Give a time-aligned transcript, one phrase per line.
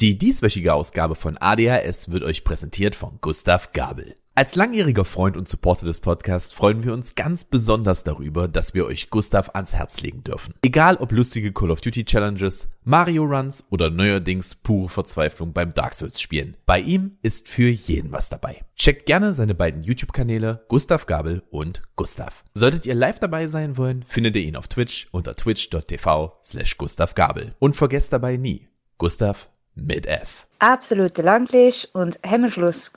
[0.00, 4.16] Die dieswöchige Ausgabe von ADHS wird euch präsentiert von Gustav Gabel.
[4.34, 8.86] Als langjähriger Freund und Supporter des Podcasts freuen wir uns ganz besonders darüber, dass wir
[8.86, 10.54] euch Gustav ans Herz legen dürfen.
[10.62, 15.94] Egal ob lustige Call of Duty Challenges, Mario Runs oder neuerdings pure Verzweiflung beim Dark
[15.94, 16.56] Souls Spielen.
[16.66, 18.64] Bei ihm ist für jeden was dabei.
[18.74, 22.42] Checkt gerne seine beiden YouTube-Kanäle Gustav Gabel und Gustav.
[22.54, 27.14] Solltet ihr live dabei sein wollen, findet ihr ihn auf Twitch unter twitch.tv slash Gustav
[27.14, 27.54] Gabel.
[27.60, 28.66] Und vergesst dabei nie,
[28.98, 30.46] Gustav mit F.
[30.58, 32.92] Absolute Langlisch und Hemmschluss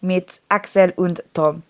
[0.00, 1.62] mit Axel und Tom.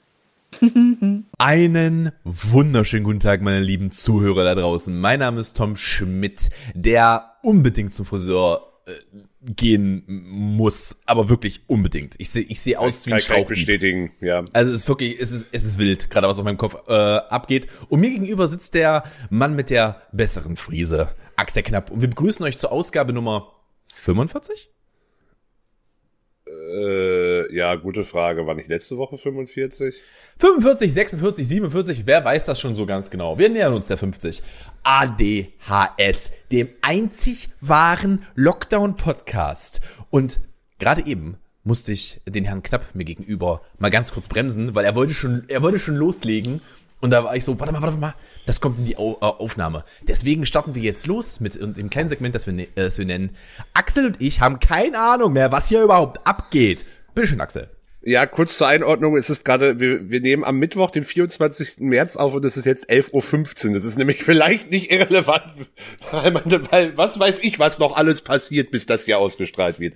[1.38, 4.98] Einen wunderschönen guten Tag, meine lieben Zuhörer da draußen.
[4.98, 8.92] Mein Name ist Tom Schmidt, der unbedingt zum Friseur äh,
[9.42, 12.14] gehen muss, aber wirklich unbedingt.
[12.18, 13.46] Ich sehe ich sehe aus wie ein Strauch.
[13.46, 14.44] bestätigen, ja.
[14.52, 16.92] Also es ist wirklich, es ist, es ist wild, gerade was auf meinem Kopf äh,
[16.92, 17.68] abgeht.
[17.88, 21.90] Und mir gegenüber sitzt der Mann mit der besseren Frise, Axel Knapp.
[21.90, 23.52] Und wir begrüßen euch zur Ausgabe Nummer
[23.92, 24.70] 45?
[26.48, 28.46] Äh, ja, gute Frage.
[28.46, 29.94] War nicht letzte Woche 45?
[30.38, 33.38] 45, 46, 47, wer weiß das schon so ganz genau?
[33.38, 34.42] Wir nähern uns der 50.
[34.82, 39.80] ADHS, dem einzig wahren Lockdown-Podcast.
[40.10, 40.40] Und
[40.78, 44.94] gerade eben musste ich den Herrn Knapp mir gegenüber mal ganz kurz bremsen, weil er
[44.94, 46.60] wollte schon, er wollte schon loslegen
[47.00, 48.14] und da war ich so, warte mal, warte mal,
[48.46, 49.84] das kommt in die Au äh, Aufnahme.
[50.08, 53.04] Deswegen starten wir jetzt los mit dem kleinen Segment, das wir, ne-, äh, das wir
[53.04, 53.36] nennen.
[53.74, 56.86] Axel und ich haben keine Ahnung mehr, was hier überhaupt abgeht.
[57.14, 57.68] Bitteschön, Axel.
[58.06, 61.80] Ja, kurz zur Einordnung, es ist gerade, wir, wir nehmen am Mittwoch, den 24.
[61.80, 63.74] März auf und es ist jetzt 11.15 Uhr.
[63.74, 65.52] Das ist nämlich vielleicht nicht irrelevant,
[66.12, 69.94] weil, man, weil was weiß ich, was noch alles passiert, bis das hier ausgestrahlt wird.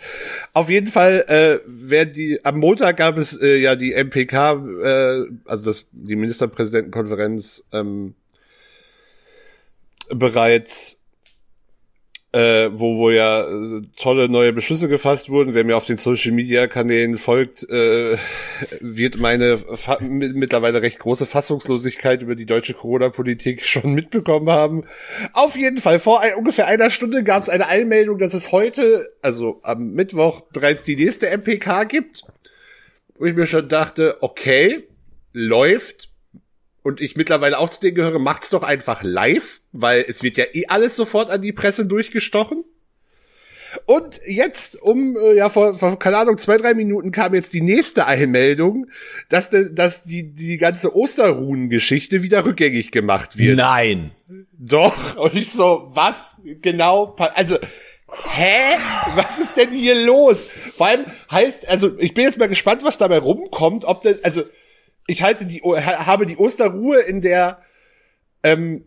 [0.55, 5.27] Auf jeden Fall, äh, wer die, am Montag gab es äh, ja die MPK, äh,
[5.44, 8.14] also das, die Ministerpräsidentenkonferenz, ähm,
[10.08, 10.99] bereits
[12.32, 15.54] äh, wo, wo ja äh, tolle neue Beschlüsse gefasst wurden.
[15.54, 18.16] Wer mir auf den Social Media Kanälen folgt, äh,
[18.80, 19.58] wird meine
[20.00, 24.84] mittlerweile recht große Fassungslosigkeit über die deutsche Corona-Politik schon mitbekommen haben.
[25.32, 29.10] Auf jeden Fall, vor ein, ungefähr einer Stunde gab es eine Einmeldung, dass es heute,
[29.22, 32.22] also am Mittwoch, bereits die nächste MPK gibt.
[33.19, 34.88] Wo ich mir schon dachte, okay,
[35.32, 36.10] läuft,
[36.82, 40.44] und ich mittlerweile auch zu denen gehöre, macht's doch einfach live, weil es wird ja
[40.52, 42.64] eh alles sofort an die Presse durchgestochen.
[43.86, 47.60] Und jetzt, um, äh, ja, vor, vor, keine Ahnung, zwei, drei Minuten kam jetzt die
[47.60, 48.86] nächste Einmeldung,
[49.28, 53.58] dass, de, dass die, die ganze Osterruhen-Geschichte wieder rückgängig gemacht wird.
[53.58, 54.12] Nein.
[54.58, 55.16] Doch.
[55.16, 57.58] Und ich so, was genau, also,
[58.32, 58.76] hä?
[59.14, 60.48] Was ist denn hier los?
[60.76, 64.42] Vor allem heißt, also, ich bin jetzt mal gespannt, was dabei rumkommt, ob das, also,
[65.10, 67.59] ich halte die, habe die Osterruhe in der,
[68.44, 68.84] ähm,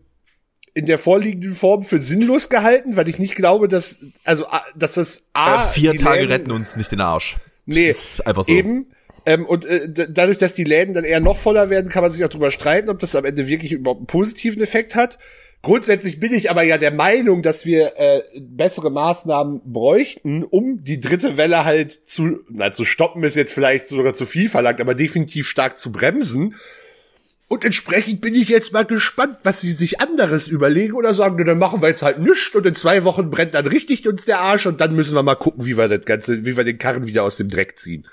[0.72, 5.26] in der vorliegenden Form für sinnlos gehalten, weil ich nicht glaube, dass, also, dass das
[5.34, 7.36] A, äh, vier Tage Läden, retten uns nicht den Arsch.
[7.66, 8.52] Nee, das ist einfach so.
[8.52, 8.86] eben.
[9.26, 12.24] Ähm, und äh, dadurch, dass die Läden dann eher noch voller werden, kann man sich
[12.24, 15.18] auch drüber streiten, ob das am Ende wirklich überhaupt einen positiven Effekt hat.
[15.64, 21.00] Grundsätzlich bin ich aber ja der Meinung, dass wir äh, bessere Maßnahmen bräuchten, um die
[21.00, 24.94] dritte Welle halt zu, na, zu stoppen ist jetzt vielleicht sogar zu viel verlangt, aber
[24.94, 26.54] definitiv stark zu bremsen.
[27.48, 31.58] Und entsprechend bin ich jetzt mal gespannt, was sie sich anderes überlegen oder sagen, dann
[31.58, 34.66] machen wir jetzt halt nichts und in zwei Wochen brennt dann richtig uns der Arsch
[34.66, 37.22] und dann müssen wir mal gucken, wie wir das Ganze, wie wir den Karren wieder
[37.22, 38.06] aus dem Dreck ziehen.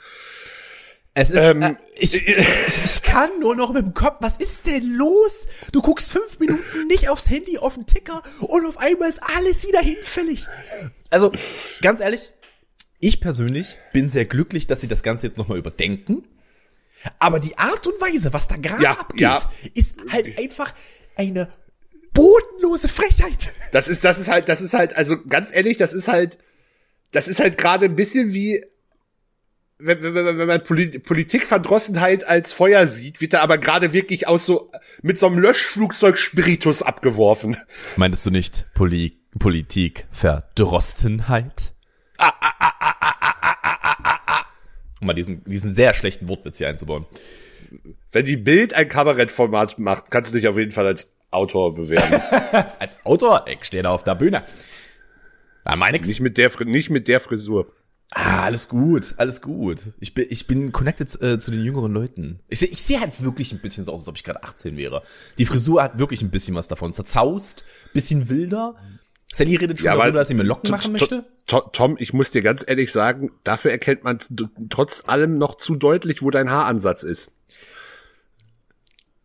[1.13, 2.37] Es ist, ähm, äh, ich, ich,
[2.85, 5.47] ich kann nur noch mit dem Kopf, was ist denn los?
[5.71, 9.67] Du guckst fünf Minuten nicht aufs Handy, auf den Ticker und auf einmal ist alles
[9.67, 10.47] wieder hinfällig.
[11.09, 11.31] Also,
[11.81, 12.31] ganz ehrlich,
[12.99, 16.23] ich persönlich bin sehr glücklich, dass sie das Ganze jetzt nochmal überdenken.
[17.19, 19.51] Aber die Art und Weise, was da gerade ja, abgeht, ja.
[19.73, 20.73] ist halt einfach
[21.15, 21.51] eine
[22.13, 23.53] bodenlose Frechheit.
[23.71, 26.37] Das ist, das ist halt, das ist halt, also ganz ehrlich, das ist halt,
[27.11, 28.63] das ist halt gerade ein bisschen wie,
[29.83, 34.69] wenn, wenn, wenn man Politikverdrossenheit als Feuer sieht, wird er aber gerade wirklich aus so
[35.01, 37.55] mit so einem Löschflugzeug Spiritus abgeworfen.
[37.95, 41.73] Meintest du nicht Poli Politikverdrossenheit?
[42.17, 44.45] Ah, ah, ah, ah, ah, ah, ah, ah, ah, ah.
[44.99, 47.05] Um mal diesen, diesen sehr schlechten Wortwitz hier einzubauen.
[48.11, 52.21] Wenn die Bild ein Kabarettformat macht, kannst du dich auf jeden Fall als Autor bewerben.
[52.79, 53.45] als Autor?
[53.47, 54.43] Ich stehe da auf der Bühne.
[55.65, 57.71] Ja, mein Nicht mit der, nicht mit der Frisur.
[58.13, 59.93] Ah, alles gut, alles gut.
[60.01, 62.41] Ich bin, ich bin connected äh, zu den jüngeren Leuten.
[62.49, 64.75] Ich sehe ich seh halt wirklich ein bisschen so aus, als ob ich gerade 18
[64.75, 65.01] wäre.
[65.37, 66.93] Die Frisur hat wirklich ein bisschen was davon.
[66.93, 67.63] Zerzaust,
[67.93, 68.75] bisschen wilder.
[69.31, 71.23] Sally redet schon ja, darüber, dass sie mir Locken machen möchte.
[71.45, 74.19] Tom, ich muss dir ganz ehrlich sagen, dafür erkennt man
[74.69, 77.31] trotz allem noch zu deutlich, wo dein Haaransatz ist.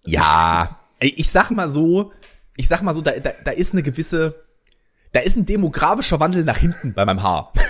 [0.04, 2.12] Ja, ich sag mal so,
[2.56, 4.44] ich sag mal so, da, da, da ist eine gewisse,
[5.10, 7.52] da ist ein demografischer Wandel nach hinten bei meinem Haar.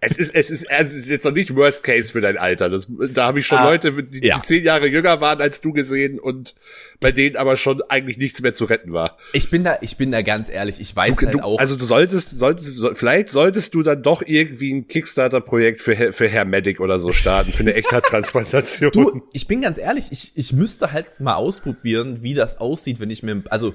[0.00, 2.68] Es ist, es ist, es ist jetzt noch nicht Worst Case für dein Alter.
[2.70, 4.36] Das, da habe ich schon Ah, Leute, die, ja.
[4.36, 6.54] die zehn Jahre jünger waren als du gesehen und
[7.00, 9.18] bei denen aber schon eigentlich nichts mehr zu retten war.
[9.32, 11.58] Ich bin da, ich bin da ganz ehrlich, ich weiß Du, halt du, auch.
[11.58, 16.12] also du solltest, solltest, so, vielleicht solltest du dann doch irgendwie ein Kickstarter-Projekt für, Herr-
[16.12, 18.92] für Herr Medic oder so starten, für eine Echthaattransplantation.
[18.92, 23.10] Du, ich bin ganz ehrlich, ich, ich müsste halt mal ausprobieren, wie das aussieht, wenn
[23.10, 23.74] ich mir, also,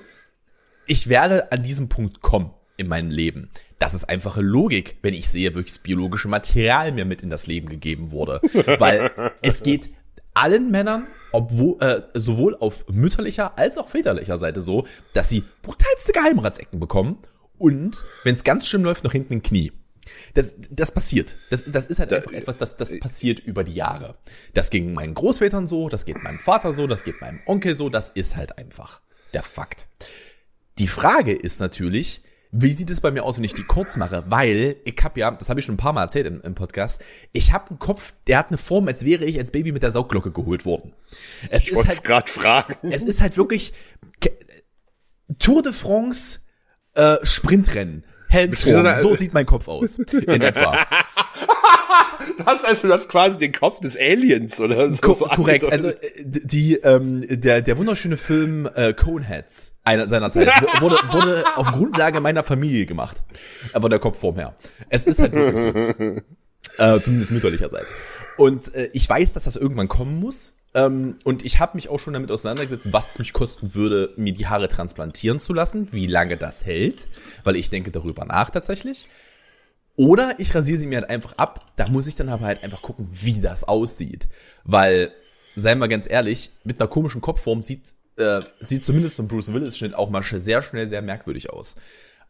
[0.86, 3.50] ich werde an diesem Punkt kommen in meinem Leben.
[3.80, 7.70] Das ist einfache Logik, wenn ich sehe, welches biologische Material mir mit in das Leben
[7.70, 8.40] gegeben wurde.
[8.80, 9.12] Weil
[9.42, 9.90] es geht
[10.34, 16.12] allen Männern, obwohl, äh, sowohl auf mütterlicher als auch väterlicher Seite so, dass sie brutalste
[16.12, 17.20] Geheimratsecken bekommen
[17.58, 19.72] und, wenn es ganz schlimm läuft, noch hinten ein Knie.
[20.34, 21.36] Das, das passiert.
[21.50, 24.16] Das, das ist halt einfach etwas, das, das passiert über die Jahre.
[24.54, 27.90] Das ging meinen Großvätern so, das geht meinem Vater so, das geht meinem Onkel so,
[27.90, 29.02] das ist halt einfach
[29.34, 29.88] der Fakt.
[30.78, 32.22] Die Frage ist natürlich,
[32.56, 34.26] wie sieht es bei mir aus, wenn ich die kurz mache?
[34.28, 37.04] Weil ich habe ja, das habe ich schon ein paar Mal erzählt im, im Podcast,
[37.32, 39.92] ich habe einen Kopf, der hat eine Form, als wäre ich als Baby mit der
[39.92, 40.94] Saugglocke geholt worden.
[41.50, 42.76] Es ich wollte halt es gerade fragen.
[42.92, 43.74] es ist halt wirklich
[45.40, 46.42] Tour de France
[46.94, 48.06] äh, Sprintrennen.
[48.34, 49.98] So Helmsform, eine- so sieht mein Kopf aus.
[49.98, 50.78] In etwa.
[52.38, 55.02] Du hast also das quasi den Kopf des Aliens oder so.
[55.02, 55.66] Ko so korrekt.
[55.66, 56.36] Also angedeutet.
[56.38, 60.48] äh, die ähm, der der wunderschöne Film äh, Coneheads einer seiner Zeit
[60.80, 63.22] wurde wurde auf Grundlage meiner Familie gemacht.
[63.74, 64.56] Aber der Kopfform her.
[64.90, 65.62] Es ist halt wirklich
[65.98, 66.22] so.
[66.80, 67.94] Äh, zumindest mütterlicherseits.
[68.38, 70.54] Und äh, ich weiß, dass das irgendwann kommen muss.
[70.74, 74.34] Ähm, und ich habe mich auch schon damit auseinandergesetzt, was es mich kosten würde, mir
[74.34, 77.08] die Haare transplantieren zu lassen, wie lange das hält,
[77.44, 79.08] weil ich denke darüber nach tatsächlich.
[79.96, 81.72] Oder ich rasiere sie mir halt einfach ab.
[81.76, 84.28] Da muss ich dann aber halt einfach gucken, wie das aussieht.
[84.64, 85.12] Weil,
[85.56, 89.94] seien wir ganz ehrlich, mit einer komischen Kopfform sieht, äh, sieht zumindest ein Bruce Willis-Schnitt
[89.94, 91.76] auch mal sehr schnell sehr merkwürdig aus.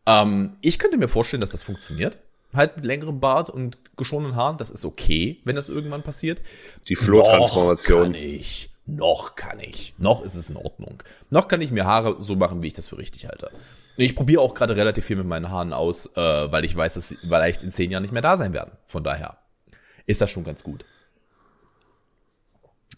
[0.05, 2.17] Ähm, ich könnte mir vorstellen, dass das funktioniert.
[2.55, 6.41] Halt mit längerem Bart und geschorenen Haaren, das ist okay, wenn das irgendwann passiert.
[6.87, 8.13] Die Noch kann Flohtransformation.
[8.15, 8.69] ich.
[8.85, 9.93] Noch kann ich.
[9.97, 11.01] Noch ist es in Ordnung.
[11.29, 13.49] Noch kann ich mir Haare so machen, wie ich das für richtig halte.
[13.95, 16.19] Ich probiere auch gerade relativ viel mit meinen Haaren aus, äh,
[16.51, 18.71] weil ich weiß, dass sie vielleicht in zehn Jahren nicht mehr da sein werden.
[18.83, 19.37] Von daher
[20.05, 20.83] ist das schon ganz gut.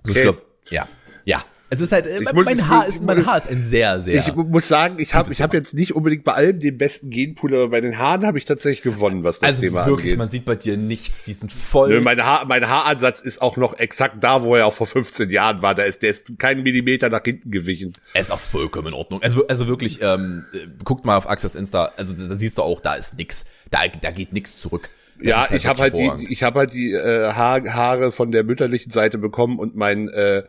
[0.03, 0.21] So Okay.
[0.23, 0.41] schlaff.
[0.69, 0.87] Ja.
[1.25, 1.41] Ja.
[1.75, 4.01] Es ist halt, äh, Ich mein, muss- Haar ich- ist, mein Haar ist ein sehr,
[4.01, 4.15] sehr.
[4.15, 7.53] Ich muss sagen, ich habe ich hab jetzt nicht unbedingt bei allem den besten Genpool,
[7.53, 10.17] aber bei den Haaren habe ich tatsächlich gewonnen, was das also Thema wirklich, angeht.
[10.17, 11.25] man sieht bei dir nichts.
[11.25, 11.89] Die sind voll.
[11.89, 15.29] Nö, mein, Haar, mein Haaransatz ist auch noch exakt da, wo er auch vor 15
[15.29, 15.75] Jahren war.
[15.75, 17.93] Da ist, der ist keinen Millimeter nach hinten gewichen.
[18.13, 19.21] Er ist auch vollkommen in Ordnung.
[19.21, 22.81] Also, also wirklich, ähm, äh, guckt mal auf Access Insta, also da, siehst du auch,
[22.81, 23.45] da ist nix.
[23.71, 24.89] Da, da geht nix zurück.
[25.17, 28.31] Das ja, ist ich habe halt die, ich habe halt die äh, Haar, Haare von
[28.33, 30.43] der mütterlichen Seite bekommen und mein äh,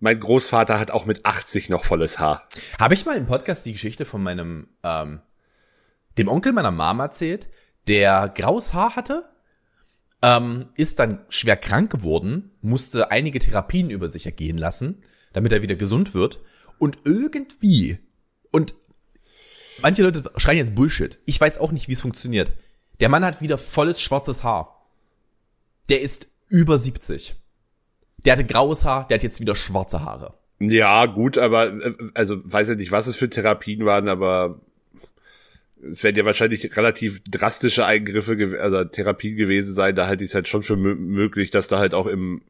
[0.00, 2.48] mein Großvater hat auch mit 80 noch volles Haar.
[2.78, 5.20] Habe ich mal im Podcast die Geschichte von meinem, ähm,
[6.18, 7.48] dem Onkel meiner Mama erzählt,
[7.86, 9.28] der graues Haar hatte,
[10.22, 15.02] ähm, ist dann schwer krank geworden, musste einige Therapien über sich ergehen lassen,
[15.32, 16.40] damit er wieder gesund wird.
[16.78, 17.98] Und irgendwie,
[18.50, 18.74] und
[19.82, 21.18] manche Leute schreien jetzt Bullshit.
[21.26, 22.52] Ich weiß auch nicht, wie es funktioniert.
[23.00, 24.86] Der Mann hat wieder volles schwarzes Haar.
[25.90, 27.39] Der ist über 70.
[28.24, 30.34] Der hatte graues Haar, der hat jetzt wieder schwarze Haare.
[30.60, 34.60] Ja, gut, aber äh, also weiß ja nicht, was es für Therapien waren, aber
[35.82, 39.94] es werden ja wahrscheinlich relativ drastische Eingriffe, also Therapien gewesen sein.
[39.94, 42.42] Da halte ich es halt schon für mö- möglich, dass da halt auch im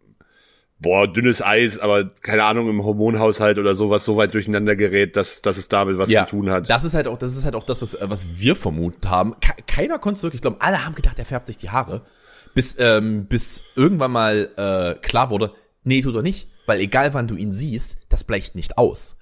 [0.81, 5.43] boah, dünnes Eis, aber keine Ahnung, im Hormonhaushalt oder sowas so weit durcheinander gerät, dass,
[5.43, 6.71] dass es damit was zu tun hat.
[6.71, 9.39] Das ist halt auch, das ist halt auch das, was, äh, was wir vermutet haben.
[9.41, 12.03] Ke keiner konnte es wirklich, ich glaube, alle haben gedacht, er färbt sich die Haare.
[12.55, 15.53] Bis, ähm, bis irgendwann mal äh, klar wurde,
[15.85, 19.17] nee, tut er nicht, weil egal wann du ihn siehst, das bleicht nicht aus.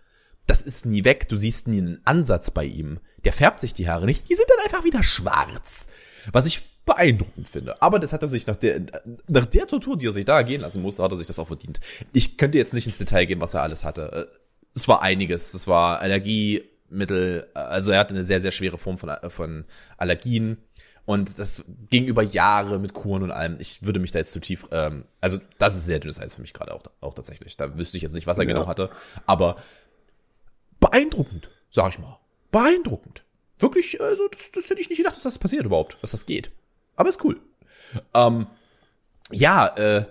[0.46, 3.00] Das ist nie weg, du siehst nie einen Ansatz bei ihm.
[3.24, 5.88] Der färbt sich die Haare nicht, die sind dann einfach wieder schwarz.
[6.32, 7.82] Was ich beeindruckend finde.
[7.82, 8.80] Aber das hat er sich nach der,
[9.26, 11.48] nach der Tortur, die er sich da gehen lassen musste, hat er sich das auch
[11.48, 11.80] verdient.
[12.14, 14.28] Ich könnte jetzt nicht ins Detail gehen, was er alles hatte.
[14.30, 14.36] Äh,
[14.74, 15.52] Es war einiges.
[15.52, 19.64] Es war Allergiemittel, also er hatte eine sehr, sehr schwere Form von, von
[19.98, 20.58] Allergien.
[21.08, 23.56] Und das ging über Jahre mit Kuren und allem.
[23.60, 26.42] Ich würde mich da jetzt zu tief, ähm, also das ist sehr dünnes Eis für
[26.42, 27.56] mich gerade auch, auch tatsächlich.
[27.56, 28.52] Da wüsste ich jetzt nicht, was er Ja.
[28.52, 28.90] genau hatte.
[29.24, 29.56] Aber
[30.80, 32.18] beeindruckend, sag ich mal.
[32.50, 33.24] Beeindruckend.
[33.58, 36.50] Wirklich, also das, das hätte ich nicht gedacht, dass das passiert überhaupt, dass das geht.
[36.94, 37.40] Aber ist cool.
[38.12, 38.46] Ähm,
[39.32, 40.04] ja, äh,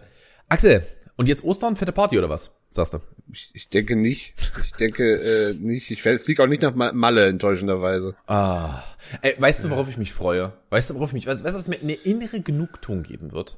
[0.49, 0.83] Axel,
[1.15, 2.56] und jetzt Ostern, fette Party oder was?
[2.69, 2.99] Sagst du?
[3.31, 4.33] Ich, ich denke nicht.
[4.63, 5.89] Ich denke äh, nicht.
[5.91, 8.15] Ich fliege auch nicht nach Ma- Malle, enttäuschenderweise.
[8.27, 8.83] Ah.
[9.21, 10.53] Ey, weißt du, worauf ich mich freue?
[10.69, 13.57] Weißt du, worauf ich mich, weißt, weißt du, was mir eine innere Genugtuung geben wird?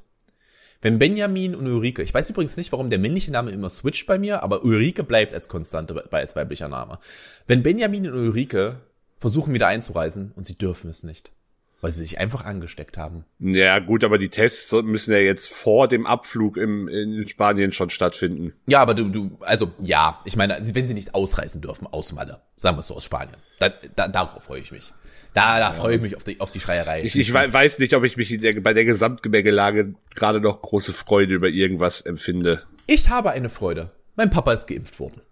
[0.82, 4.18] Wenn Benjamin und Ulrike, ich weiß übrigens nicht, warum der männliche Name immer switcht bei
[4.18, 6.98] mir, aber Ulrike bleibt als Konstante bei, als weiblicher Name.
[7.46, 8.80] Wenn Benjamin und Ulrike
[9.18, 11.32] versuchen wieder einzureisen und sie dürfen es nicht.
[11.80, 13.24] Weil sie sich einfach angesteckt haben.
[13.38, 17.88] Ja, gut, aber die Tests müssen ja jetzt vor dem Abflug im, in Spanien schon
[17.88, 18.52] stattfinden.
[18.66, 22.40] Ja, aber du, du, also ja, ich meine, wenn sie nicht ausreisen dürfen aus Malle,
[22.56, 24.92] sagen wir es so aus Spanien, da, da, darauf freue ich mich.
[25.32, 27.02] Da, da freue ich mich auf die, auf die Schreierei.
[27.02, 31.34] Ich, ich weiß nicht, ob ich mich der, bei der Gesamtgemengelage gerade noch große Freude
[31.34, 32.62] über irgendwas empfinde.
[32.86, 33.92] Ich habe eine Freude.
[34.16, 35.22] Mein Papa ist geimpft worden.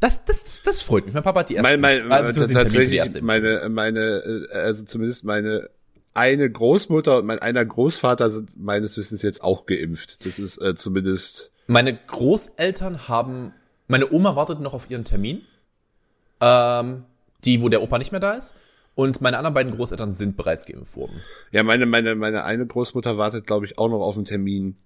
[0.00, 1.14] Das, das, das, das freut mich.
[1.14, 4.46] Mein Papa hat die erste, mein, mein, äh, für die tatsächlich erste Impfung meine, meine,
[4.52, 5.70] äh, also zumindest meine
[6.18, 10.26] eine Großmutter und mein einer Großvater sind meines Wissens jetzt auch geimpft.
[10.26, 13.52] Das ist äh, zumindest Meine Großeltern haben,
[13.86, 15.42] meine Oma wartet noch auf ihren Termin,
[16.40, 17.04] ähm,
[17.44, 18.54] die, wo der Opa nicht mehr da ist.
[18.94, 21.22] Und meine anderen beiden Großeltern sind bereits geimpft worden.
[21.52, 24.76] Ja, meine, meine, meine eine Großmutter wartet, glaube ich, auch noch auf einen Termin.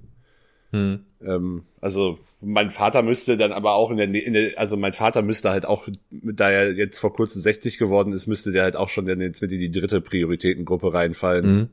[0.70, 1.06] Hm.
[1.22, 5.22] Ähm, also mein Vater müsste dann aber auch in der, in der, also mein Vater
[5.22, 8.88] müsste halt auch, da er jetzt vor kurzem 60 geworden ist, müsste der halt auch
[8.88, 11.70] schon jetzt mit in die dritte Prioritätengruppe reinfallen.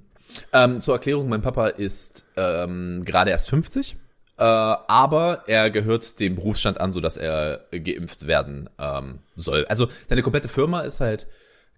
[0.53, 3.95] Ähm, zur Erklärung, mein Papa ist ähm, gerade erst 50,
[4.37, 9.65] äh, aber er gehört dem Berufsstand an, so dass er geimpft werden ähm, soll.
[9.65, 11.25] Also seine komplette Firma ist halt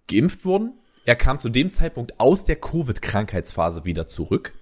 [0.09, 0.73] geimpft worden.
[1.05, 4.53] Er kam zu dem Zeitpunkt aus der Covid-Krankheitsphase wieder zurück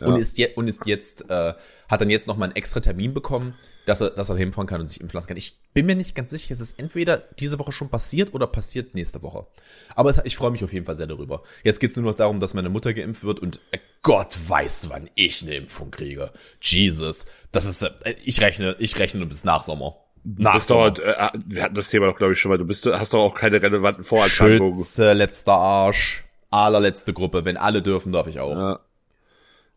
[0.00, 1.54] und ist jetzt und ist jetzt äh,
[1.88, 4.80] hat dann jetzt noch mal einen extra Termin bekommen, dass er dass er hinfahren kann
[4.80, 5.36] und sich impfen lassen kann.
[5.36, 8.94] Ich bin mir nicht ganz sicher, es ist entweder diese Woche schon passiert oder passiert
[8.94, 9.46] nächste Woche.
[9.94, 11.42] Aber es, ich freue mich auf jeden Fall sehr darüber.
[11.62, 14.88] Jetzt geht es nur noch darum, dass meine Mutter geimpft wird und äh, Gott weiß,
[14.88, 16.32] wann ich eine Impfung kriege.
[16.60, 19.96] Jesus, das ist äh, ich rechne ich rechne bis nach Sommer.
[20.24, 22.58] Nach bist doch, äh, wir hatten das Thema doch, glaube ich, schon mal.
[22.58, 24.78] Du bist, hast doch auch keine relevanten Vorerkrankungen.
[24.78, 27.44] Schütze, letzter Arsch, allerletzte Gruppe.
[27.44, 28.56] Wenn alle dürfen, darf ich auch.
[28.56, 28.80] Ja.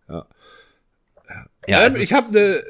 [0.08, 0.26] Ja,
[1.68, 2.64] ähm, es ich habe eine,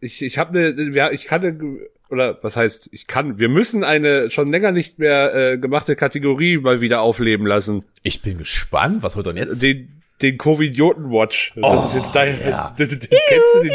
[0.00, 1.80] ich, ich habe eine, ja, ich kann eine,
[2.10, 6.58] oder was heißt, ich kann, wir müssen eine schon länger nicht mehr äh, gemachte Kategorie
[6.58, 7.84] mal wieder aufleben lassen.
[8.02, 9.60] ich bin gespannt, was wird denn jetzt?
[9.60, 11.52] Den, den Covidioten-Watch.
[11.56, 12.74] Das Oh, ist jetzt dein, ja.
[12.76, 13.72] kennst du den?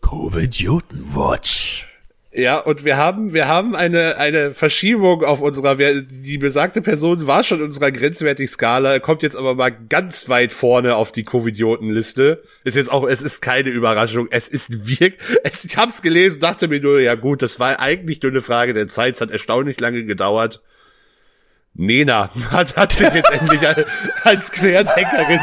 [0.00, 1.88] Covid-Joten Watch.
[2.36, 7.44] Ja, und wir haben, wir haben eine, eine Verschiebung auf unserer, die besagte Person war
[7.44, 12.42] schon in unserer Grenzwertig-Skala, kommt jetzt aber mal ganz weit vorne auf die Covidioten-Liste.
[12.64, 16.66] Ist jetzt auch, es ist keine Überraschung, es ist wirklich, es, ich hab's gelesen, dachte
[16.66, 19.78] mir nur, ja gut, das war eigentlich nur eine Frage der Zeit, es hat erstaunlich
[19.78, 20.60] lange gedauert.
[21.74, 23.60] Nena hat, hat sich jetzt endlich
[24.24, 25.38] als Querdenkerin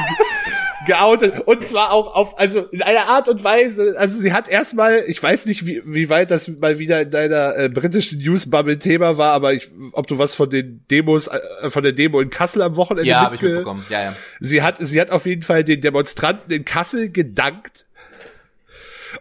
[0.87, 5.03] geoutet und zwar auch auf also in einer Art und Weise also sie hat erstmal
[5.07, 9.17] ich weiß nicht wie, wie weit das mal wieder in deiner äh, britischen Newsbubble Thema
[9.17, 12.61] war aber ich, ob du was von den Demos äh, von der Demo in Kassel
[12.61, 13.85] am Wochenende Ja, habe ich mitbekommen.
[13.89, 14.15] Ja, ja.
[14.39, 17.85] sie hat sie hat auf jeden Fall den Demonstranten in Kassel gedankt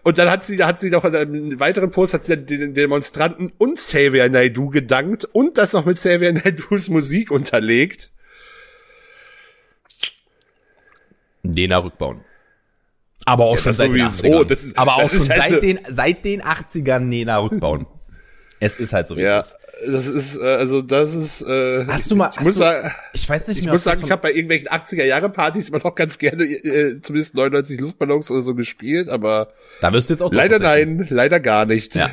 [0.02, 2.74] und dann hat sie, da hat sie noch in einem weiteren Post hat sie den
[2.74, 8.10] Demonstranten und Xavier Naidoo gedankt und das noch mit Xavier Naidoos Musik unterlegt.
[11.42, 12.20] Nena rückbauen.
[13.26, 14.38] Aber auch Ja, schon seit den sowieso.
[14.40, 14.49] 80ern.
[14.49, 17.87] Das ist- Aber auch schon also- seit den, seit den 80ern Nena rückbauen.
[18.61, 19.56] es ist halt so, wie Ja, ist.
[19.87, 21.42] das ist, äh, also das ist.
[21.42, 23.92] Äh, Hast du mal, Ich muss du, sagen, ich weiß nicht ich mehr, muss ob
[23.92, 27.35] das sagen, ich habe bei irgendwelchen 80er Jahre Partys immer noch ganz gerne, äh, zumindest
[27.35, 31.64] 99 Luftballons oder so gespielt, aber da wirst du jetzt auch leider nein, leider gar
[31.66, 31.94] nicht.
[31.94, 32.11] Ja.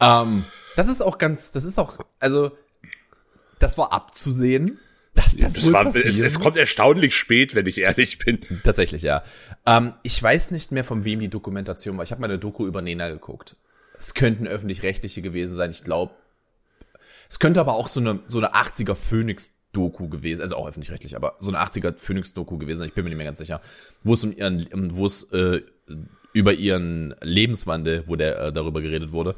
[0.00, 0.44] Ähm,
[0.76, 2.52] das ist auch ganz, das ist auch, also,
[3.58, 4.78] das war abzusehen.
[5.14, 8.40] Das Es, wohl war, es, es kommt erstaunlich spät, wenn ich ehrlich bin.
[8.64, 9.22] Tatsächlich, ja.
[9.64, 12.04] Ähm, ich weiß nicht mehr, von wem die Dokumentation war.
[12.04, 13.56] Ich habe mal eine Doku über Nena geguckt.
[13.96, 16.14] Es könnten öffentlich-rechtliche gewesen sein, ich glaube.
[17.28, 21.36] Es könnte aber auch so eine, so eine 80er Phoenix-Doku gewesen, also auch öffentlich-rechtlich, aber
[21.38, 23.60] so eine 80er Phoenix-Doku gewesen sein, ich bin mir nicht mehr ganz sicher.
[24.02, 25.62] Wo es um ihren, wo es äh,
[26.32, 29.36] über ihren Lebenswandel, wo der äh, darüber geredet wurde.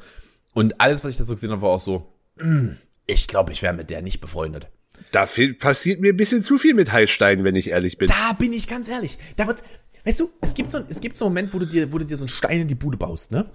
[0.54, 3.74] Und alles, was ich dazu gesehen habe, war auch so, "Hm, ich glaube, ich wäre
[3.74, 4.68] mit der nicht befreundet.
[5.12, 5.26] Da
[5.58, 8.08] passiert mir ein bisschen zu viel mit Heilstein, wenn ich ehrlich bin.
[8.08, 9.18] Da bin ich ganz ehrlich.
[9.36, 9.62] Da wird,
[10.04, 12.04] weißt du, es gibt so, es gibt so einen Moment, wo du dir, wo du
[12.04, 13.50] dir so einen Stein in die Bude baust, ne?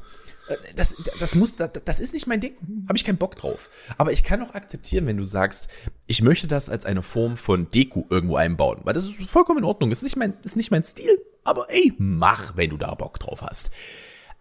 [0.47, 2.53] Äh, Das, das muss, das, das ist nicht mein Ding.
[2.87, 3.69] Habe ich keinen Bock drauf.
[3.97, 5.67] Aber ich kann auch akzeptieren, wenn du sagst,
[6.07, 9.65] ich möchte das als eine Form von Deko irgendwo einbauen, weil das ist vollkommen in
[9.65, 9.91] Ordnung.
[9.91, 11.19] Ist nicht mein, ist nicht mein Stil.
[11.43, 13.71] Aber ey, mach, wenn du da Bock drauf hast.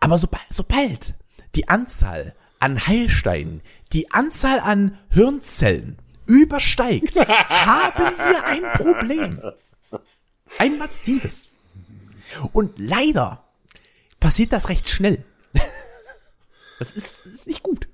[0.00, 1.14] Aber sobald, sobald
[1.54, 5.96] die Anzahl an Heilsteinen, die Anzahl an Hirnzellen
[6.30, 9.42] übersteigt, haben wir ein Problem.
[10.58, 11.50] Ein massives.
[12.52, 13.44] Und leider
[14.20, 15.24] passiert das recht schnell.
[16.78, 17.88] Das ist, ist nicht gut.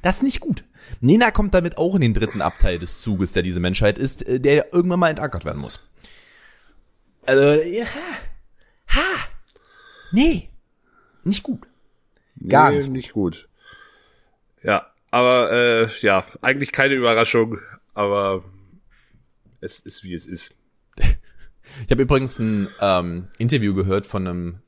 [0.00, 0.64] Das ist nicht gut.
[1.00, 4.40] Nena kommt damit auch in den dritten Abteil des Zuges, der diese Menschheit ist, äh,
[4.40, 5.86] der irgendwann mal entackert werden muss.
[7.26, 7.84] Also, ja.
[8.88, 9.28] Ha.
[10.12, 10.48] Nee.
[11.24, 11.66] Nicht gut.
[12.48, 12.90] Gar nee, nicht.
[12.90, 13.48] nicht gut.
[14.62, 17.60] Ja, Aber äh, ja, eigentlich keine Überraschung,
[17.94, 18.42] aber
[19.60, 20.56] es ist wie es ist.
[20.96, 24.58] Ich habe übrigens ein ähm, Interview gehört von einem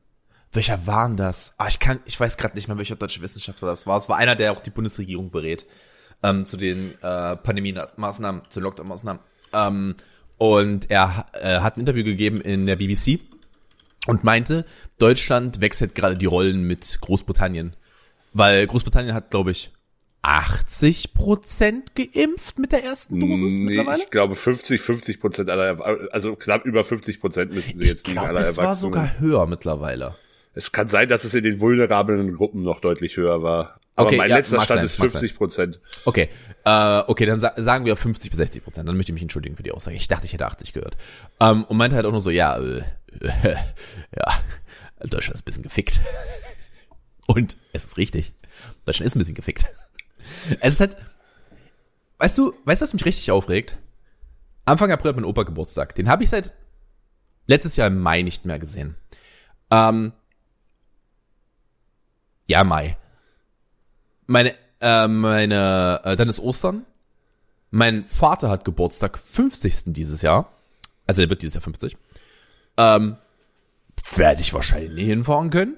[0.52, 1.54] welcher waren das?
[1.58, 3.98] Ah, ich kann, ich weiß gerade nicht mehr, welcher deutsche Wissenschaftler das war.
[3.98, 5.66] Es war einer, der auch die Bundesregierung berät
[6.22, 9.18] ähm, zu den äh, Pandemie-Maßnahmen, zu Lockdown-Maßnahmen.
[9.52, 9.96] Ähm,
[10.38, 13.18] und er äh, hat ein Interview gegeben in der BBC
[14.06, 14.64] und meinte,
[14.98, 17.74] Deutschland wechselt gerade die Rollen mit Großbritannien.
[18.32, 19.72] Weil Großbritannien hat, glaube ich,
[20.26, 24.02] 80 Prozent geimpft mit der ersten Dosis nee, mittlerweile?
[24.02, 25.80] Ich glaube 50, 50 Prozent aller,
[26.12, 28.92] also knapp über 50 Prozent müssten sie Ich jetzt liegen aller es war Erwachsenen.
[28.92, 30.16] sogar höher mittlerweile.
[30.54, 33.78] es kann sein, dass es in den vulnerablen Gruppen noch deutlich höher war.
[33.94, 35.80] Aber Okay, mein ja, letzter Stand sein, ist mag 50 Prozent.
[36.04, 36.28] Okay,
[36.64, 38.88] äh, okay, dann sa sagen wir 50 bis 60 Prozent.
[38.88, 39.96] Dann möchte ich mich entschuldigen für die Aussage.
[39.96, 40.96] Ich dachte, ich hätte 80 gehört.
[41.40, 42.82] Ähm, und meinte halt auch nur so, ja, äh,
[43.22, 44.32] ja,
[45.00, 46.00] Deutschland ist ein bisschen gefickt.
[47.28, 48.32] Und es ist richtig.
[48.84, 49.66] Deutschland ist ein bisschen gefickt.
[50.60, 50.96] Es ist halt,
[52.18, 53.78] weißt du, weißt du, was mich richtig aufregt?
[54.64, 55.94] Anfang April hat mein Opa Geburtstag.
[55.94, 56.52] Den habe ich seit
[57.46, 58.96] letztes Jahr im Mai nicht mehr gesehen.
[59.70, 60.12] Ähm,
[62.46, 62.96] ja, Mai.
[64.26, 66.84] Meine, äh, meine, äh, dann ist Ostern.
[67.70, 69.92] Mein Vater hat Geburtstag, 50.
[69.92, 70.52] dieses Jahr.
[71.06, 71.96] Also er wird dieses Jahr 50.
[72.76, 73.16] Ähm,
[74.14, 75.76] werde ich wahrscheinlich nie hinfahren können.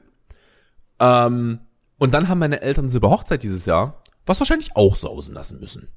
[1.00, 1.60] Ähm,
[1.98, 5.88] und dann haben meine Eltern Silber Hochzeit dieses Jahr, was wahrscheinlich auch sausen lassen müssen.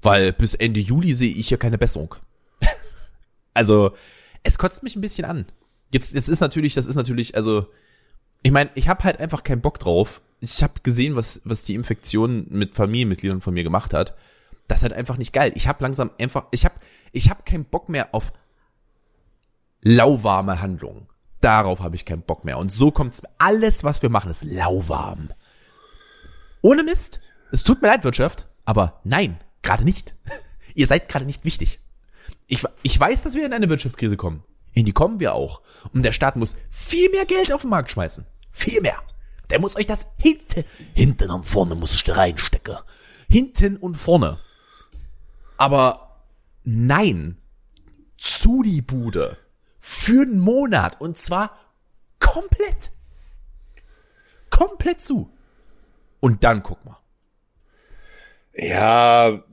[0.00, 2.14] Weil bis Ende Juli sehe ich hier keine Besserung.
[3.54, 3.92] also,
[4.42, 5.46] es kotzt mich ein bisschen an.
[5.90, 7.66] Jetzt, jetzt ist natürlich, das ist natürlich, also,
[8.42, 10.20] ich meine, ich habe halt einfach keinen Bock drauf.
[10.40, 14.14] Ich habe gesehen, was, was die Infektion mit Familienmitgliedern von mir gemacht hat.
[14.68, 15.52] Das ist halt einfach nicht geil.
[15.54, 16.76] Ich habe langsam einfach, ich habe
[17.12, 18.32] ich hab keinen Bock mehr auf
[19.80, 21.08] lauwarme Handlungen.
[21.40, 22.58] Darauf habe ich keinen Bock mehr.
[22.58, 23.22] Und so kommt's.
[23.38, 25.30] Alles, was wir machen, ist lauwarm.
[26.62, 27.20] Ohne Mist.
[27.50, 30.14] Es tut mir leid, Wirtschaft, aber nein, gerade nicht.
[30.74, 31.80] Ihr seid gerade nicht wichtig.
[32.46, 34.44] Ich, ich weiß, dass wir in eine Wirtschaftskrise kommen.
[34.72, 35.62] In die kommen wir auch.
[35.92, 38.24] Und der Staat muss viel mehr Geld auf den Markt schmeißen.
[38.52, 39.02] Viel mehr.
[39.50, 42.76] Der muss euch das hinten, hinten und vorne muss ich da reinstecken.
[43.28, 44.38] Hinten und vorne.
[45.56, 46.22] Aber
[46.64, 47.38] nein,
[48.16, 49.38] zu die Bude.
[49.78, 51.00] Für einen Monat.
[51.00, 51.58] Und zwar
[52.20, 52.92] komplett.
[54.50, 55.32] Komplett zu.
[56.20, 56.98] Und dann guck mal.
[58.60, 59.44] Ja,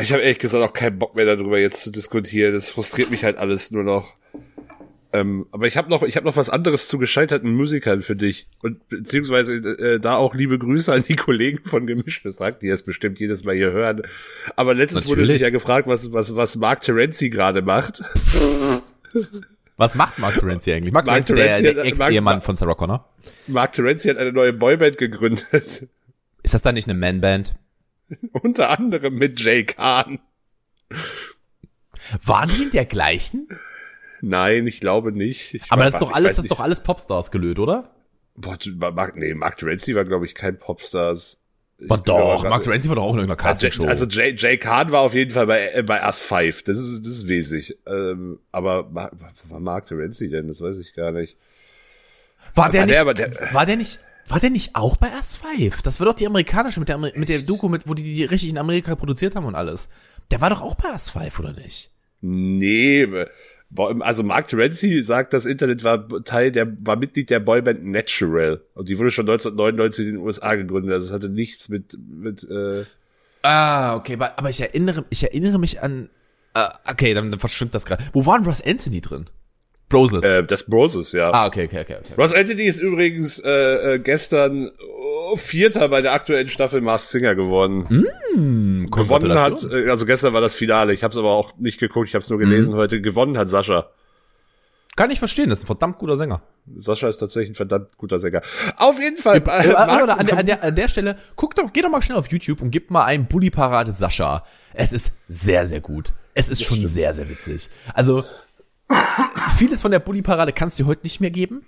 [0.00, 2.54] ich habe ehrlich gesagt auch keinen Bock mehr darüber jetzt zu diskutieren.
[2.54, 4.14] Das frustriert mich halt alles nur noch.
[5.12, 8.48] Ähm, aber ich habe noch, ich habe noch was anderes zu gescheiterten Musikern für dich
[8.62, 12.82] und beziehungsweise äh, da auch liebe Grüße an die Kollegen von Gemischtes Sagt, die es
[12.82, 14.02] bestimmt jedes Mal hier hören.
[14.56, 15.32] Aber letztens wurde Natürlich.
[15.32, 18.02] sich ja gefragt, was was was Mark Terenzi gerade macht.
[19.78, 20.92] Was macht Mark Terenzi eigentlich?
[20.92, 23.08] Mark, Mark Terenzi, der, der Ex-Ehemann von Sarah Connor.
[23.46, 25.86] Mark Terenzi hat eine neue Boyband gegründet,
[26.42, 27.56] Ist das dann nicht eine Man-Band?
[28.32, 30.18] unter anderem mit Jay Kahn.
[32.24, 33.48] Waren die in der gleichen?
[34.20, 35.54] Nein, ich glaube nicht.
[35.54, 37.90] Ich Aber das ist doch alles, das ist doch alles Popstars gelöt, oder?
[38.36, 38.56] Boah,
[38.92, 41.40] Mark, nee, Mark Terenzi war, glaube ich, kein Popstars.
[41.88, 43.88] Aber doch, Mark Terenzi war doch auch in irgendeiner Also, Castingshow.
[43.88, 46.62] also Jay, Jay Kahn war auf jeden Fall bei, äh, bei Us 5.
[46.62, 47.76] Das ist, das ist wesig.
[47.86, 50.48] Ähm, aber wo war Mark Terenzi denn?
[50.48, 51.36] Das weiß ich gar nicht.
[52.54, 55.82] war der war nicht, der der- war der nicht, war der nicht auch bei S5?
[55.82, 58.24] Das war doch die amerikanische mit der, Amer- mit der Doku, mit, wo die die
[58.24, 59.88] richtig in Amerika produziert haben und alles.
[60.30, 61.90] Der war doch auch bei S5, oder nicht?
[62.20, 63.06] Nee,
[64.00, 68.62] also Mark Terenzi sagt, das Internet war Teil der, war Mitglied der Boyband Natural.
[68.74, 70.92] Und die wurde schon 1999 in den USA gegründet.
[70.92, 72.84] Also es hatte nichts mit, mit, äh,
[73.42, 76.08] Ah, okay, aber, aber ich erinnere, ich erinnere mich an,
[76.54, 78.02] äh, okay, dann, dann verschwimmt das gerade.
[78.12, 79.26] Wo war denn Ross Anthony drin?
[79.88, 80.24] Broses.
[80.24, 81.30] äh, das Broses, ja.
[81.32, 82.14] ah, okay, okay, okay, okay.
[82.18, 87.34] Ross Anthony ist übrigens äh, äh, gestern oh, Vierter bei der aktuellen Staffel Mars Singer
[87.34, 87.84] geworden.
[88.90, 90.92] Gewonnen hat, äh, also gestern war das Finale.
[90.92, 93.00] Ich habe es aber auch nicht geguckt, ich habe es nur gelesen heute.
[93.00, 93.90] Gewonnen hat Sascha.
[94.96, 96.40] Kann ich verstehen, das ist ein verdammt guter Sänger.
[96.78, 98.40] Sascha ist tatsächlich ein verdammt guter Sänger.
[98.78, 99.36] Auf jeden Fall.
[99.46, 102.00] Äh, Äh, oder an, der, an, der, an der Stelle, guck doch, geh doch mal
[102.00, 104.44] schnell auf YouTube und gib mal ein Bully Parade Sascha.
[104.72, 106.12] Es ist sehr, sehr gut.
[106.32, 107.68] Es ist schon sehr, sehr witzig.
[107.92, 108.24] Also,
[109.56, 111.64] vieles von der Bully Parade kannst du heute nicht mehr geben.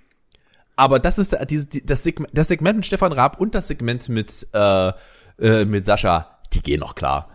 [0.76, 4.08] Aber das ist die, die, das, Segment, das Segment mit Stefan Raab und das Segment
[4.08, 4.92] mit, äh,
[5.40, 7.30] äh, mit Sascha, die gehen noch klar.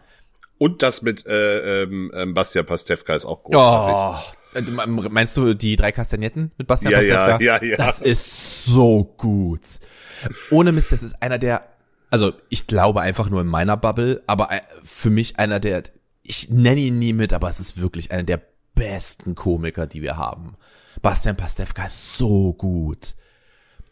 [0.59, 4.33] Und das mit äh, ähm, ähm, Bastian Pastewka ist auch großartig.
[4.55, 7.43] Oh, äh, me- meinst du die drei Kastagnetten mit Bastian Ja, ja, Pastewka?
[7.43, 7.75] ja, ja.
[7.77, 9.61] Das ist so gut.
[10.49, 11.63] Ohne Mist, das ist einer der,
[12.11, 15.83] also ich glaube einfach nur in meiner Bubble, aber äh, für mich einer der,
[16.21, 18.41] ich nenne ihn nie mit, aber es ist wirklich einer der
[18.75, 20.55] besten Komiker, die wir haben.
[21.01, 23.15] Bastian Pastewka ist so gut.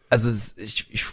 [0.09, 1.05] Also ich, ich,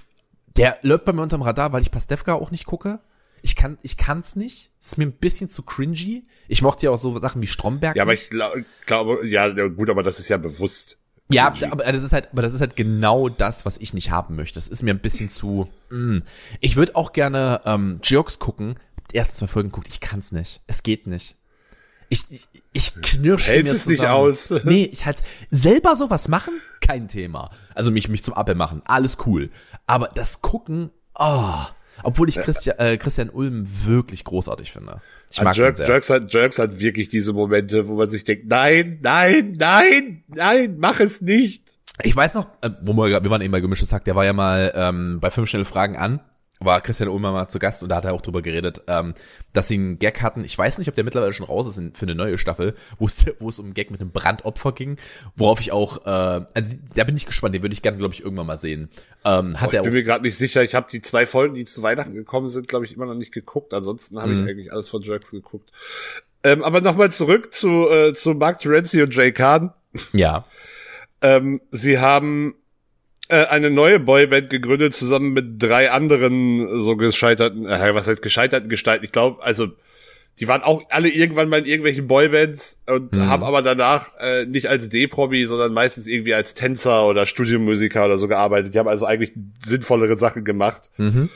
[0.56, 3.00] Der läuft bei mir unterm Radar, weil ich Pastewka auch nicht gucke.
[3.42, 4.72] Ich kann, ich kann's nicht.
[4.80, 6.26] Ist mir ein bisschen zu cringy.
[6.48, 7.96] Ich mochte ja auch so Sachen wie Stromberg.
[7.96, 8.54] Ja, aber ich glaub,
[8.86, 10.98] glaube, ja, gut, aber das ist ja bewusst.
[11.30, 14.34] Ja, aber das ist halt, aber das ist halt genau das, was ich nicht haben
[14.34, 14.54] möchte.
[14.58, 15.68] Das ist mir ein bisschen zu.
[15.90, 16.20] Mm.
[16.60, 18.76] Ich würde auch gerne ähm, Jokes gucken.
[19.12, 19.88] Die ersten zwei Folgen guckt.
[19.88, 20.62] Ich kann's nicht.
[20.66, 21.36] Es geht nicht.
[22.08, 24.50] Ich, ich, ich knirsche Hältst mir es nicht aus.
[24.64, 27.50] Nee, ich halt selber sowas machen, kein Thema.
[27.74, 29.50] Also mich mich zum Appel machen, alles cool.
[29.86, 31.54] Aber das gucken, oh,
[32.02, 35.00] obwohl ich Christian, äh, Christian Ulm wirklich großartig finde.
[35.30, 35.78] Ich mag An Jerks.
[35.80, 40.76] Jerks, hat, Jerks hat wirklich diese Momente, wo man sich denkt, nein, nein, nein, nein,
[40.78, 41.64] mach es nicht.
[42.02, 44.32] Ich weiß noch, äh, wo wir, wir waren eben bei gemischtes Hack, der war ja
[44.32, 46.20] mal ähm, bei fünf schnelle Fragen an,
[46.60, 49.14] war Christian Ulmer mal zu Gast und da hat er auch drüber geredet, ähm,
[49.52, 50.44] dass sie einen Gag hatten.
[50.44, 53.06] Ich weiß nicht, ob der mittlerweile schon raus ist in, für eine neue Staffel, wo
[53.06, 54.96] es wo es um einen Gag mit einem Brandopfer ging,
[55.36, 58.22] worauf ich auch, äh, also da bin ich gespannt, den würde ich gerne, glaube ich,
[58.22, 58.88] irgendwann mal sehen.
[59.24, 60.62] Ähm, hat Oh, er ich bin auch mir gerade nicht sicher.
[60.62, 63.32] Ich habe die zwei Folgen, die zu Weihnachten gekommen sind, glaube ich, immer noch nicht
[63.32, 63.72] geguckt.
[63.74, 64.44] Ansonsten habe Mhm.
[64.44, 65.70] ich eigentlich alles von Jerks geguckt.
[66.44, 69.72] Ähm, aber nochmal zurück zu, äh, zu Mark Terenzi und Jay Kahn.
[70.12, 70.44] ja.
[71.20, 72.54] Ähm, sie haben
[73.34, 79.04] eine neue Boyband gegründet, zusammen mit drei anderen so gescheiterten, äh, was heißt gescheiterten Gestalten.
[79.04, 79.68] Ich glaube, also
[80.40, 83.26] die waren auch alle irgendwann mal in irgendwelchen Boybands und Mhm.
[83.28, 88.18] haben aber danach äh, nicht als D-Promi, sondern meistens irgendwie als Tänzer oder Studiomusiker oder
[88.18, 88.72] so gearbeitet.
[88.72, 89.32] Die haben also eigentlich
[89.64, 90.90] sinnvollere Sachen gemacht.
[90.96, 91.28] Mhm.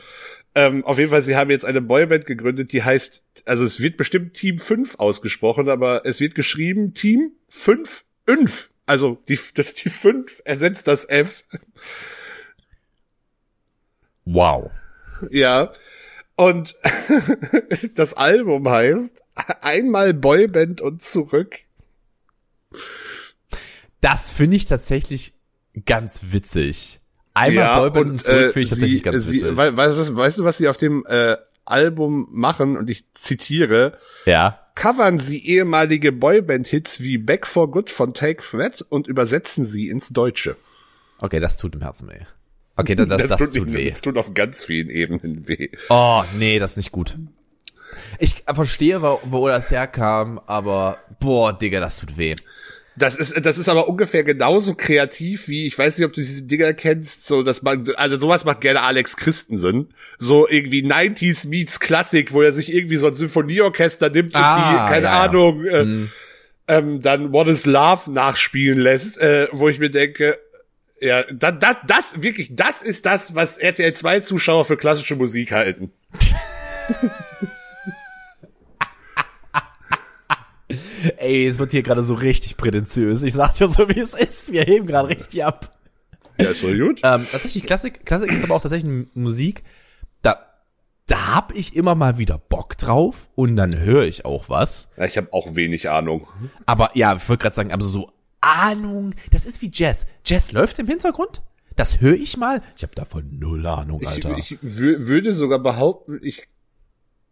[0.55, 3.97] Ähm, auf jeden Fall, sie haben jetzt eine Boyband gegründet, die heißt, also es wird
[3.97, 8.69] bestimmt Team 5 ausgesprochen, aber es wird geschrieben Team 5 5.
[8.85, 11.43] Also die, das die 5 ersetzt das F.
[14.25, 14.71] Wow.
[15.29, 15.71] Ja.
[16.35, 16.75] Und
[17.95, 19.21] das Album heißt
[19.61, 21.59] einmal Boyband und zurück.
[24.01, 25.33] Das finde ich tatsächlich
[25.85, 26.99] ganz witzig.
[27.33, 29.57] Einmal Boyband und, zurück finde ich tatsächlich sie, ganz sie, witzig.
[29.57, 32.77] wei- weißt, du, weißt du, was sie auf dem äh, Album machen?
[32.77, 33.97] Und ich zitiere.
[34.25, 34.59] ja.
[34.75, 40.09] Covern sie ehemalige Boyband-Hits wie Back for Good von Take That und übersetzen sie ins
[40.09, 40.55] Deutsche.
[41.19, 42.25] Okay, das tut im Herzen weh.
[42.75, 43.89] Okay, das, das, das, tut, weh.
[43.89, 45.69] Das tut auf ganz vielen Ebenen weh.
[45.89, 47.17] Oh, nee, das ist nicht gut.
[48.17, 52.35] Ich verstehe, wo, wo das herkam, aber boah, Digga, das tut weh.
[52.95, 56.43] Das ist, das ist aber ungefähr genauso kreativ wie, ich weiß nicht, ob du diese
[56.43, 59.93] Dinger kennst, so, dass man, also sowas macht gerne Alex Christensen.
[60.19, 64.73] So irgendwie 90s meets Klassik, wo er sich irgendwie so ein Symphonieorchester nimmt Ah, und
[64.73, 65.23] die, keine ja.
[65.23, 66.07] Ahnung, äh,
[66.67, 70.37] ähm, dann What is Love nachspielen lässt, äh, wo ich mir denke,
[71.01, 75.51] ja, das, das, das, wirklich, das ist das, was RTL 2 Zuschauer für klassische Musik
[75.51, 75.91] halten.
[81.23, 83.23] Ey, es wird hier gerade so richtig prätentiös.
[83.23, 84.51] Ich sag dir so, wie es ist.
[84.51, 85.71] Wir heben gerade richtig ab.
[86.37, 86.99] Ja, ist doch gut.
[87.03, 89.63] Ähm, tatsächlich, Klassik, Klassik ist aber auch tatsächlich Musik.
[90.21, 90.37] Da,
[91.05, 94.89] da hab ich immer mal wieder Bock drauf und dann höre ich auch was.
[94.97, 96.27] Ja, ich habe auch wenig Ahnung.
[96.65, 100.05] Aber ja, ich wollte gerade sagen, aber so Ahnung, das ist wie Jazz.
[100.25, 101.41] Jazz läuft im Hintergrund.
[101.75, 102.61] Das höre ich mal.
[102.75, 104.37] Ich habe davon null Ahnung, Ich, Alter.
[104.37, 106.43] ich wü- würde sogar behaupten, ich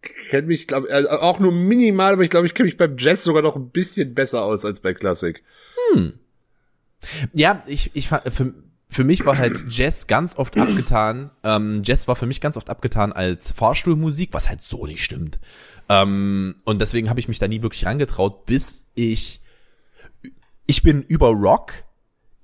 [0.01, 3.23] kenne mich, glaube äh, auch nur minimal, aber ich glaube, ich kenne mich beim Jazz
[3.23, 5.43] sogar noch ein bisschen besser aus als bei Klassik.
[7.33, 8.53] Ja, ich, ich für,
[8.87, 11.31] für mich war halt Jazz ganz oft abgetan.
[11.43, 15.39] Ähm, Jazz war für mich ganz oft abgetan als Fahrstuhlmusik, was halt so nicht stimmt.
[15.89, 19.41] Ähm, und deswegen habe ich mich da nie wirklich rangetraut, bis ich
[20.67, 21.83] ich bin über Rock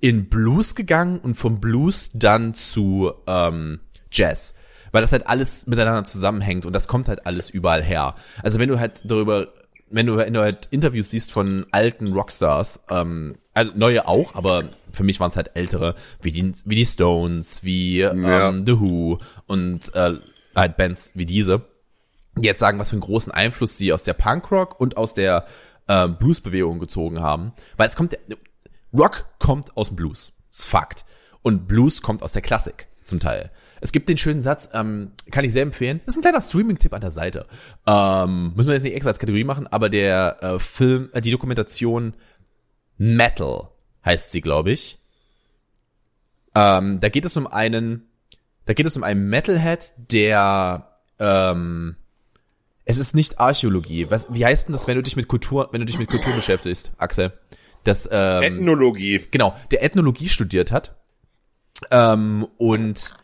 [0.00, 3.80] in Blues gegangen und vom Blues dann zu ähm,
[4.12, 4.54] Jazz.
[4.92, 8.14] Weil das halt alles miteinander zusammenhängt und das kommt halt alles überall her.
[8.42, 9.48] Also wenn du halt darüber,
[9.90, 14.70] wenn du, wenn du halt Interviews siehst von alten Rockstars, ähm, also neue auch, aber
[14.92, 18.48] für mich waren es halt ältere, wie die, wie die Stones, wie Ja.
[18.48, 20.14] ähm, The Who und äh,
[20.54, 21.62] halt Bands wie diese,
[22.36, 25.46] die jetzt sagen, was für einen großen Einfluss sie aus der Punkrock und aus der
[25.86, 27.52] äh, Bluesbewegung gezogen haben.
[27.76, 28.16] Weil es kommt,
[28.96, 30.32] Rock kommt aus dem Blues.
[30.50, 31.04] Das ist Fakt.
[31.42, 33.50] Und Blues kommt aus der Klassik zum Teil.
[33.80, 36.00] Es gibt den schönen Satz, ähm, kann ich sehr empfehlen.
[36.04, 37.46] Das ist ein kleiner Streaming-Tipp an der Seite.
[37.86, 41.30] Ähm, müssen wir jetzt nicht extra als Kategorie machen, aber der äh, Film, äh, die
[41.30, 42.14] Dokumentation
[42.96, 43.68] Metal
[44.04, 44.98] heißt sie, glaube ich.
[46.54, 48.08] Ähm, da geht es um einen,
[48.66, 50.88] da geht es um einen Metalhead, der
[51.18, 51.96] ähm,
[52.84, 54.10] es ist nicht Archäologie.
[54.10, 56.32] Was, wie heißt denn das, wenn du dich mit Kultur, wenn du dich mit Kultur
[56.34, 57.32] beschäftigst, Axel?
[57.84, 59.26] Das, ähm, Ethnologie.
[59.30, 60.96] genau, der Ethnologie studiert hat.
[61.90, 63.14] Ähm, und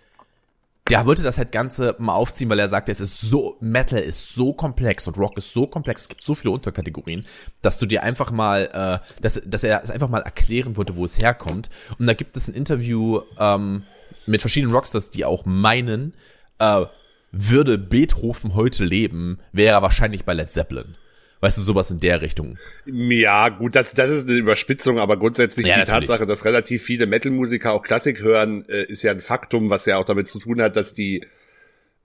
[0.91, 4.35] der wollte das halt Ganze mal aufziehen, weil er sagte, es ist so, Metal ist
[4.35, 7.25] so komplex und Rock ist so komplex, es gibt so viele Unterkategorien,
[7.63, 11.05] dass du dir einfach mal, äh, dass, dass er es einfach mal erklären wollte, wo
[11.05, 11.71] es herkommt.
[11.99, 13.85] Und da gibt es ein Interview, ähm,
[14.27, 16.15] mit verschiedenen Rockstars, die auch meinen,
[16.59, 16.85] äh,
[17.33, 20.97] würde Beethoven heute leben, wäre er wahrscheinlich bei Led Zeppelin.
[21.45, 22.57] Weißt du, sowas in der Richtung.
[22.87, 26.09] Ja, gut, das, das ist eine Überspitzung, aber grundsätzlich Ja, die natürlich.
[26.09, 29.99] Tatsache, dass relativ viele Metal-Musiker auch Klassik hören, äh, ist ja ein Faktum, was ja
[29.99, 31.27] auch damit zu tun hat, dass die,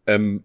[0.07, 0.43] ähm,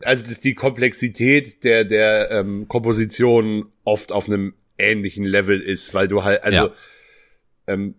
[0.00, 6.08] also dass die Komplexität der, der ähm, Komposition oft auf einem ähnlichen Level ist, weil
[6.08, 6.72] du halt, also Ja.
[7.68, 7.94] ähm,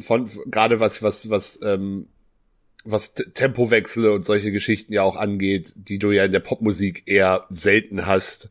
[0.00, 2.08] von gerade was, was, was, ähm,
[2.84, 7.46] was Tempowechsel und solche Geschichten ja auch angeht, die du ja in der Popmusik eher
[7.48, 8.50] selten hast.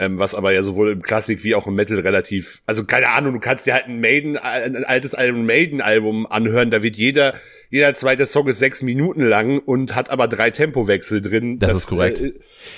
[0.00, 3.34] Ähm, was aber ja sowohl im Klassik wie auch im Metal relativ, also keine Ahnung,
[3.34, 7.34] du kannst dir halt ein Maiden, ein altes Album anhören, da wird jeder,
[7.68, 11.58] jeder zweite Song ist sechs Minuten lang und hat aber drei Tempowechsel drin.
[11.58, 12.20] Das ist korrekt.
[12.20, 12.32] Äh,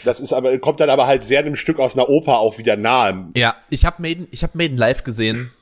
[0.04, 2.76] das ist aber, kommt dann aber halt sehr einem Stück aus einer Oper auch wieder
[2.76, 3.28] nahe.
[3.36, 5.52] Ja, ich habe Maiden, ich habe Maiden live gesehen.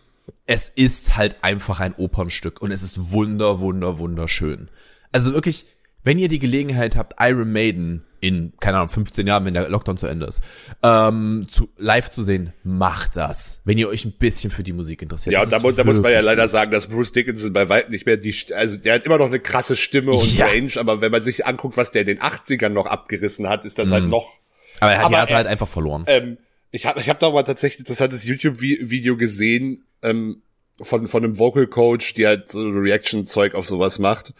[0.46, 4.70] Es ist halt einfach ein Opernstück und es ist wunder, wunder, wunderschön.
[5.12, 5.66] Also wirklich,
[6.04, 9.96] wenn ihr die Gelegenheit habt, Iron Maiden in, keine Ahnung, 15 Jahren, wenn der Lockdown
[9.96, 10.42] zu Ende ist,
[10.82, 13.62] ähm, zu, live zu sehen, macht das.
[13.64, 15.32] Wenn ihr euch ein bisschen für die Musik interessiert.
[15.32, 17.90] Ja, Das und da, da muss man ja leider sagen, dass Bruce Dickinson bei weitem
[17.92, 20.46] nicht mehr die, also der hat immer noch eine krasse Stimme und Ja.
[20.46, 23.78] Range, aber wenn man sich anguckt, was der in den 80ern noch abgerissen hat, ist
[23.78, 23.92] das Mhm.
[23.94, 24.38] halt noch,
[24.80, 26.04] Aber er hat aber Härte er- halt einfach verloren.
[26.06, 26.36] ähm,
[26.72, 30.42] ich habe ich hab da mal tatsächlich interessantes YouTube-Video gesehen, ähm,
[30.82, 34.34] von, von einem Vocal Coach, die halt so Reaction-Zeug auf sowas macht.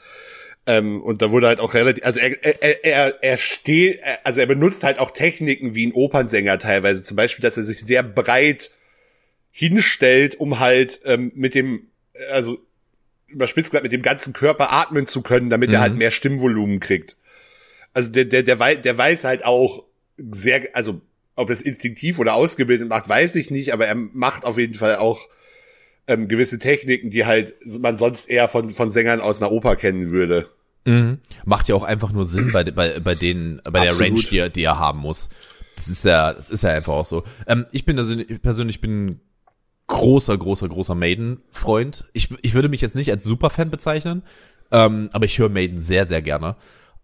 [0.71, 4.47] Ähm, und da wurde halt auch relativ, also er, er, er, er steht, also er
[4.47, 7.03] benutzt halt auch Techniken wie ein Opernsänger teilweise.
[7.03, 8.71] Zum Beispiel, dass er sich sehr breit
[9.51, 11.89] hinstellt, um halt ähm, mit dem,
[12.31, 12.59] also
[13.27, 17.17] überspitzt gesagt, mit dem ganzen Körper atmen zu können, damit er halt mehr Stimmvolumen kriegt.
[17.93, 19.83] Also der, der, der, wei- der weiß halt auch
[20.19, 21.01] sehr, also
[21.35, 24.97] ob es instinktiv oder ausgebildet macht, weiß ich nicht, aber er macht auf jeden Fall
[24.97, 25.29] auch
[26.07, 30.11] ähm, gewisse Techniken, die halt man sonst eher von, von Sängern aus einer Oper kennen
[30.13, 30.49] würde.
[30.85, 31.19] Mhm.
[31.45, 34.13] Macht ja auch einfach nur Sinn bei, bei, bei den, bei der Absolut.
[34.13, 35.29] Range, die er, die er haben muss.
[35.77, 37.25] Das ist ja, das ist ja einfach auch so.
[37.47, 39.21] Ähm, ich bin also, ich persönlich bin
[39.87, 42.07] großer, großer, großer Maiden-Freund.
[42.13, 44.23] Ich, ich würde mich jetzt nicht als Superfan bezeichnen,
[44.71, 46.57] ähm, aber ich höre Maiden sehr, sehr gerne.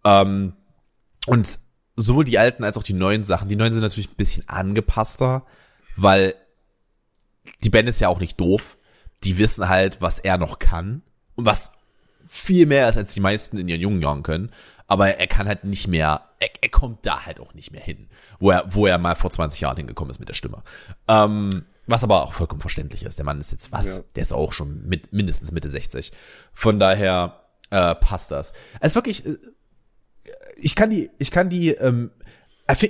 [0.04, 0.54] Ähm,
[1.26, 1.58] und
[1.96, 3.48] sowohl die alten als auch die neuen Sachen.
[3.48, 5.44] Die neuen sind natürlich ein bisschen angepasster,
[5.96, 6.34] weil
[7.64, 8.76] die Band ist ja auch nicht doof.
[9.24, 11.02] Die wissen halt, was er noch kann
[11.34, 11.72] und was
[12.26, 14.50] viel mehr ist, als die meisten in ihren jungen Jahren können.
[14.86, 18.08] Aber er kann halt nicht mehr, er, er kommt da halt auch nicht mehr hin,
[18.38, 20.62] wo er, wo er mal vor 20 Jahren hingekommen ist mit der Stimme.
[21.08, 23.18] Ähm, was aber auch vollkommen verständlich ist.
[23.18, 23.96] Der Mann ist jetzt was?
[23.96, 24.04] Ja.
[24.14, 26.12] Der ist auch schon mit mindestens Mitte 60.
[26.52, 28.52] Von daher äh, passt das.
[28.80, 29.36] Es ist wirklich, äh,
[30.56, 32.10] ich kann die, ich kann die, ähm,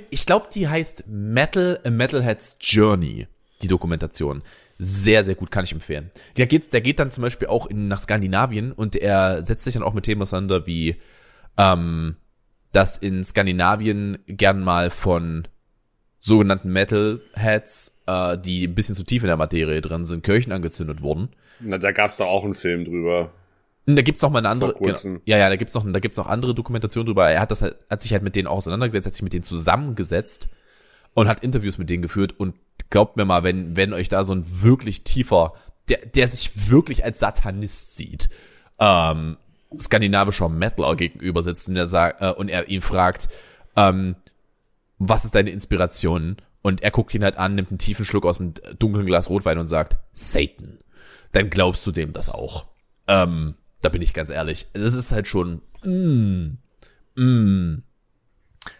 [0.09, 3.27] ich glaube, die heißt Metal, a Metalhead's Journey,
[3.61, 4.41] die Dokumentation.
[4.79, 6.11] Sehr, sehr gut, kann ich empfehlen.
[6.37, 9.73] Der geht, der geht dann zum Beispiel auch in, nach Skandinavien und er setzt sich
[9.73, 10.97] dann auch mit Themen auseinander wie,
[11.57, 12.15] ähm,
[12.71, 15.47] dass in Skandinavien gern mal von
[16.19, 21.01] sogenannten Metalheads, äh, die ein bisschen zu tief in der Materie drin sind, Kirchen angezündet
[21.01, 21.29] wurden.
[21.59, 23.31] Na, da gab's doch auch einen Film drüber.
[23.87, 26.27] Da gibt's noch mal eine andere, genau, ja, ja, da gibt's noch, da gibt's noch
[26.27, 27.29] andere Dokumentationen drüber.
[27.29, 29.43] Er hat das halt, hat sich halt mit denen auch auseinandergesetzt, hat sich mit denen
[29.43, 30.49] zusammengesetzt
[31.13, 32.55] und hat Interviews mit denen geführt und
[32.89, 35.53] glaubt mir mal, wenn, wenn euch da so ein wirklich tiefer,
[35.89, 38.29] der, der sich wirklich als Satanist sieht,
[38.79, 39.37] ähm,
[39.77, 43.29] skandinavischer Metaler gegenüber sitzt und er sagt, äh, und er ihn fragt,
[43.75, 44.15] ähm,
[44.99, 46.37] was ist deine Inspiration?
[46.61, 49.57] Und er guckt ihn halt an, nimmt einen tiefen Schluck aus einem dunklen Glas Rotwein
[49.57, 50.79] und sagt, Satan.
[51.31, 52.65] Dann glaubst du dem das auch.
[53.07, 54.67] Ähm, da bin ich ganz ehrlich.
[54.73, 56.57] Das ist halt schon, mm,
[57.15, 57.83] mm,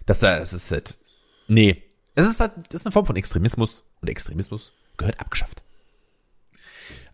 [0.06, 0.98] das, das ist halt,
[1.48, 1.84] nee.
[2.18, 5.62] Es ist halt, das ist eine Form von Extremismus und Extremismus gehört abgeschafft.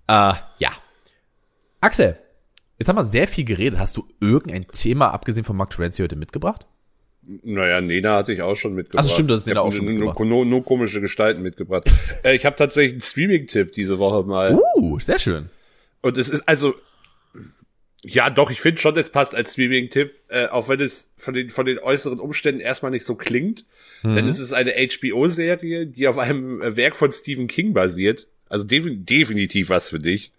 [0.08, 0.72] Äh, ja.
[1.82, 2.18] Axel,
[2.80, 3.80] jetzt haben wir sehr viel geredet.
[3.80, 6.68] Hast du irgendein Thema, abgesehen von Mark Terenzi, heute mitgebracht?
[7.22, 9.04] Naja, Nena hatte ich auch schon mitgebracht.
[9.04, 10.20] Ach so, stimmt, das ist Nena auch schon nur, mitgebracht.
[10.22, 11.84] Nur, nur komische Gestalten mitgebracht.
[12.24, 14.58] äh, ich habe tatsächlich einen Streaming-Tipp diese Woche mal.
[14.78, 15.50] Uh, sehr schön.
[16.02, 16.76] Und es ist also,
[18.06, 21.50] ja doch, ich finde schon, es passt als Streaming-Tipp, äh, auch wenn es von den,
[21.50, 23.66] von den äußeren Umständen erstmal nicht so klingt.
[24.04, 28.28] Denn es ist eine HBO-Serie, die auf einem äh, Werk von Stephen King basiert.
[28.50, 30.34] Also defin definitiv was für dich.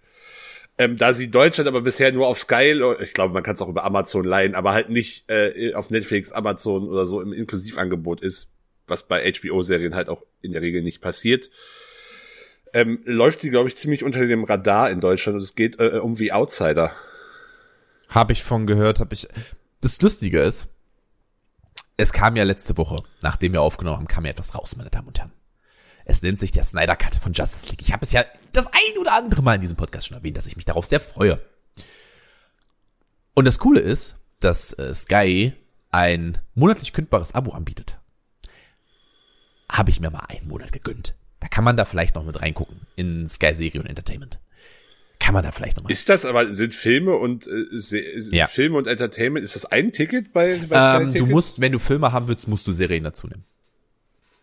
[0.77, 3.68] Ähm, da sie Deutschland aber bisher nur auf Sky, ich glaube, man kann es auch
[3.68, 8.50] über Amazon leihen, aber halt nicht äh, auf Netflix, Amazon oder so im Inklusivangebot ist,
[8.88, 11.50] was bei HBO-Serien halt auch in der Regel nicht passiert.
[12.72, 16.00] Ähm, läuft sie, glaube ich, ziemlich unter dem Radar in Deutschland und es geht äh,
[16.03, 16.92] um wie Outsider.
[18.09, 19.29] Habe ich von gehört, habe ich.
[19.81, 20.68] Das Lustige ist,
[21.96, 25.09] es kam ja letzte Woche, nachdem wir aufgenommen haben, kam ja etwas raus, meine Damen
[25.09, 25.33] und Herren.
[26.04, 27.80] Es nennt sich der Snyder Cut von Justice League.
[27.80, 30.46] Ich habe es ja das ein oder andere Mal in diesem Podcast schon erwähnt, dass
[30.46, 31.40] ich mich darauf sehr freue.
[33.35, 35.54] Und das Coole ist, dass äh, Sky
[35.90, 37.98] ein monatlich kündbares Abo anbietet.
[39.70, 41.14] Habe ich mir mal einen Monat gegönnt.
[41.40, 44.40] Da kann man da vielleicht noch mit reingucken in Sky Serie und Entertainment.
[45.18, 45.90] Kann man da vielleicht noch mal.
[45.90, 48.46] Ist das aber, sind Filme und, äh, Ja.
[48.46, 51.29] Filme und Entertainment, ist das ein Ticket bei, bei Sky Ähm, du Ticket?
[51.31, 53.44] musst, wenn du Filme haben willst, musst du Serien dazu nehmen.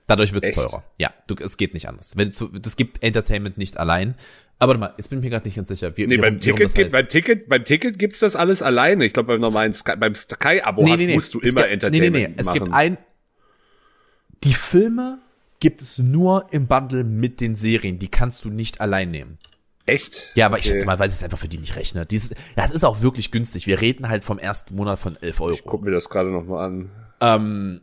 [0.08, 0.56] Dadurch wird's Echt?
[0.56, 0.84] teurer.
[0.98, 2.14] Ja, du, es geht nicht anders.
[2.18, 4.16] Wenn du, das gibt Entertainment nicht allein.
[4.60, 5.96] Aber warte mal, jetzt bin ich mir gerade nicht ganz sicher.
[5.98, 6.92] Wie, Nee, wie, beim rum- wie Ticket, heißt.
[6.92, 9.06] beim Ticket, beim Ticket gibt's das alles alleine.
[9.06, 12.22] Ich glaube, beim normalen Sky, beim Sky-Abo hast- musst du Es immer gibt- Entertainment Nee,
[12.24, 12.34] nee, nee.
[12.38, 12.60] Es machen.
[12.60, 12.98] gibt ein,
[14.44, 15.20] die Filme
[15.60, 18.00] gibt es nur im Bundle mit den Serien.
[18.00, 19.38] Die kannst du nicht allein nehmen.
[19.86, 20.32] Echt?
[20.36, 20.74] Ja, aber ich Okay.
[20.74, 22.12] schätze mal, weil es einfach für die nicht rechnet.
[22.12, 23.68] Dieses, ja, es ist auch wirklich günstig.
[23.68, 25.58] Wir reden halt vom ersten Monat von 11 Euro.
[25.66, 26.92] Guck mir das gerade noch mal an.
[27.20, 27.82] Ähm,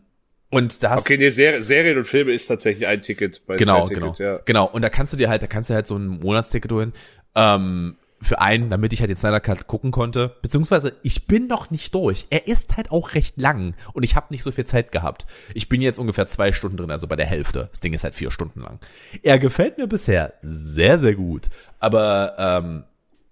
[0.50, 3.87] und da hast Okay, nee, Ser Serien und Filme ist tatsächlich ein Ticket bei Genau,
[3.87, 4.06] Sky genau.
[4.12, 4.40] Ticket, ja.
[4.44, 4.66] Genau.
[4.66, 6.92] Und da kannst du dir halt, da kannst du halt so ein Monatsticket holen.
[7.34, 10.37] Ähm, für einen, damit ich halt den Snyder Cut gucken konnte.
[10.42, 12.26] Beziehungsweise, ich bin noch nicht durch.
[12.31, 15.26] Er ist halt auch recht lang und ich habe nicht so viel Zeit gehabt.
[15.54, 17.68] Ich bin jetzt ungefähr zwei Stunden drin, also bei der Hälfte.
[17.70, 18.81] Das Ding ist halt vier Stunden lang.
[19.22, 21.46] Er gefällt mir bisher sehr, sehr gut.
[21.78, 22.85] Aber ähm,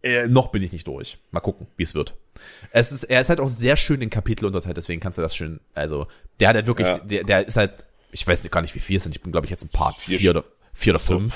[0.03, 1.18] äh, noch bin ich nicht durch.
[1.33, 2.14] Mal gucken, wie es wird.
[2.70, 5.35] Es ist, er ist halt auch sehr schön in Kapitel unterteilt, deswegen kannst du das
[5.35, 6.07] schön, also,
[6.38, 6.99] der hat halt wirklich, Ja.
[6.99, 9.16] der, der ist halt, ich weiß gar nicht, wie viel es sind.
[9.16, 10.44] Ich bin, glaube ich, jetzt ein Part Vier vier, oder,
[10.75, 11.35] vier oder fünf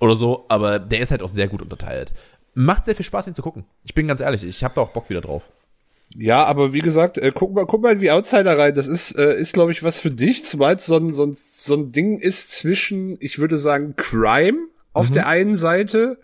[0.00, 2.12] oder so, aber der ist halt auch sehr gut unterteilt.
[2.60, 3.64] Macht sehr viel Spaß, ihn zu gucken.
[3.84, 5.44] Ich bin ganz ehrlich, ich habe da auch Bock wieder drauf.
[6.16, 8.74] Ja, aber wie gesagt, äh, guck mal, guck mal in die Outsider rein.
[8.74, 11.74] Das ist, äh, ist glaube ich, was für dich, zumal so ein, so, ein, so
[11.74, 14.58] ein Ding ist zwischen, ich würde sagen, Crime
[14.92, 16.18] auf der einen Seite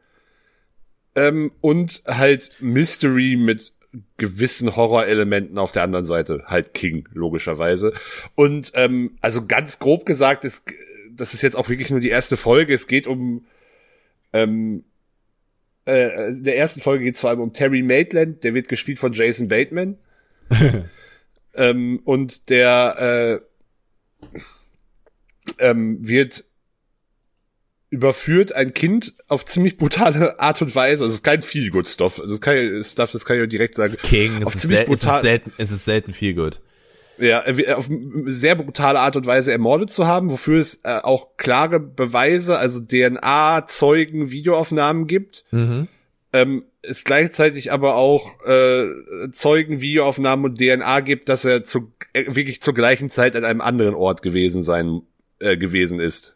[1.14, 3.72] ähm, und halt Mystery mit
[4.18, 6.44] gewissen Horrorelementen auf der anderen Seite.
[6.46, 7.92] Halt King, logischerweise.
[8.34, 10.64] Und ähm, also ganz grob gesagt, ist,
[11.12, 12.74] das ist jetzt auch wirklich nur die erste Folge.
[12.74, 13.46] Es geht um
[14.32, 14.84] ähm,
[15.86, 18.98] äh, in der ersten Folge geht es vor allem um Terry Maitland, der wird gespielt
[18.98, 19.98] von Jason Bateman.
[21.54, 23.42] ähm, und der
[24.30, 24.36] äh,
[25.58, 26.44] ähm, wird
[27.90, 31.04] überführt ein Kind auf ziemlich brutale Art und Weise.
[31.04, 32.18] Also es ist kein feel good Stuff.
[32.18, 33.94] Also es ist kein Stuff, das kann ich ja direkt sagen.
[34.02, 36.60] King, auf es ist, ziemlich sel es, ist brutal, selten, es ist selten viel gut.
[37.18, 37.88] Ja, er wird auf
[38.24, 42.80] sehr brutale Art und Weise ermordet zu haben, wofür es äh, auch klare Beweise, also
[42.80, 45.44] DNA, Zeugen, Videoaufnahmen gibt.
[46.32, 48.86] Ähm, es gleichzeitig aber auch äh,
[49.30, 53.60] Zeugen, Videoaufnahmen und DNA gibt, dass er zu, äh, wirklich zur gleichen Zeit an einem
[53.60, 55.02] anderen Ort gewesen sein
[55.38, 56.34] äh, gewesen ist.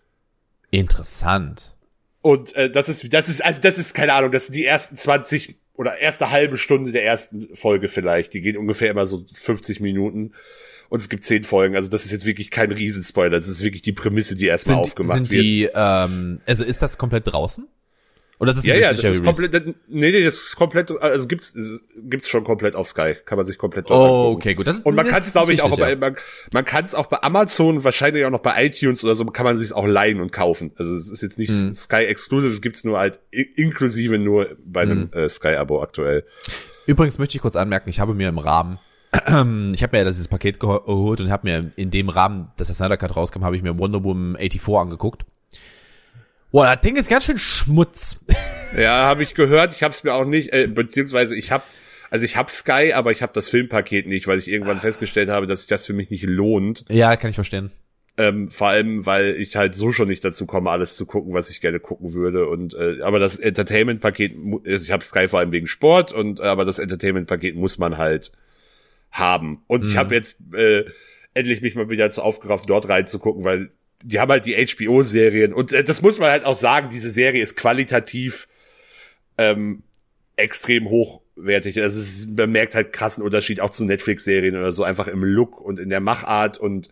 [0.71, 1.75] Interessant.
[2.23, 4.97] Und äh, das ist, das ist, also das ist keine Ahnung, das sind die ersten
[4.97, 8.35] 20 oder erste halbe Stunde der ersten Folge vielleicht.
[8.35, 10.33] Die gehen ungefähr immer so 50 Minuten.
[10.91, 11.75] Und es gibt zehn Folgen.
[11.77, 13.39] Also das ist jetzt wirklich kein Riesenspoiler.
[13.39, 15.43] Das ist wirklich die Prämisse, die erstmal Sind, aufgemacht sind wird.
[15.45, 17.67] die, ähm, also ist das komplett draußen?
[18.41, 21.53] Oder ist das ja, ja, das ist komplett, nee, nee, das ist komplett, also gibt's,
[22.05, 23.15] gibt's schon komplett auf Sky.
[23.27, 24.37] Kann man sich komplett dort Oh, angucken.
[24.37, 24.67] okay, gut.
[24.67, 25.97] Das, ist- Und man kann es, glaube ich, auch wichtig, bei, ja.
[25.97, 26.17] man,
[26.51, 29.59] man kann es auch bei Amazon, wahrscheinlich auch noch bei iTunes oder so, kann man
[29.59, 30.73] sich auch leihen und kaufen.
[30.77, 31.75] Also es ist jetzt nicht Hm.
[31.75, 35.21] Sky Exclusive, es gibt's nur halt inklusive nur bei einem Hm.
[35.23, 36.25] äh, Sky-Abo aktuell.
[36.87, 38.79] Übrigens möchte ich kurz anmerken, ich habe mir im Rahmen,
[39.75, 42.69] ich habe mir ja dieses Paket geho- geholt und habe mir in dem Rahmen, dass
[42.69, 45.25] der Snyder Cut rauskam, habe ich mir Wonder Woman 84 angeguckt.
[46.53, 48.21] Boah, das Ding ist ganz schön Schmutz.
[48.79, 49.75] Ja, habe ich gehört.
[49.75, 51.65] Ich habe es mir auch nicht, äh, beziehungsweise ich habe,
[52.09, 54.81] also ich habe Sky, aber ich habe das Filmpaket nicht, weil ich irgendwann Ah.
[54.81, 56.85] festgestellt habe, dass sich das für mich nicht lohnt.
[56.89, 57.73] ja, kann ich verstehen.
[58.17, 61.51] Ähm, vor allem, weil ich halt so schon nicht dazu komme, alles zu gucken, was
[61.51, 62.47] ich gerne gucken würde.
[62.47, 66.45] Und äh, aber das Entertainment-Paket, also ich habe Sky vor allem wegen Sport und äh,
[66.45, 68.31] aber das Entertainment-Paket muss man halt
[69.11, 69.63] haben.
[69.67, 70.85] Und ich habe jetzt äh,
[71.35, 73.71] endlich mich mal wieder dazu aufgerafft, dort reinzugucken, weil
[74.03, 77.43] die haben halt die HBO-Serien und äh, das muss man halt auch sagen, diese Serie
[77.43, 78.49] ist qualitativ
[79.39, 79.83] ähm,
[80.37, 81.81] extrem hochwertig.
[81.81, 85.23] Also es ist, man merkt halt krassen Unterschied auch zu Netflix-Serien oder so, einfach im
[85.25, 86.89] Look und in der Machart und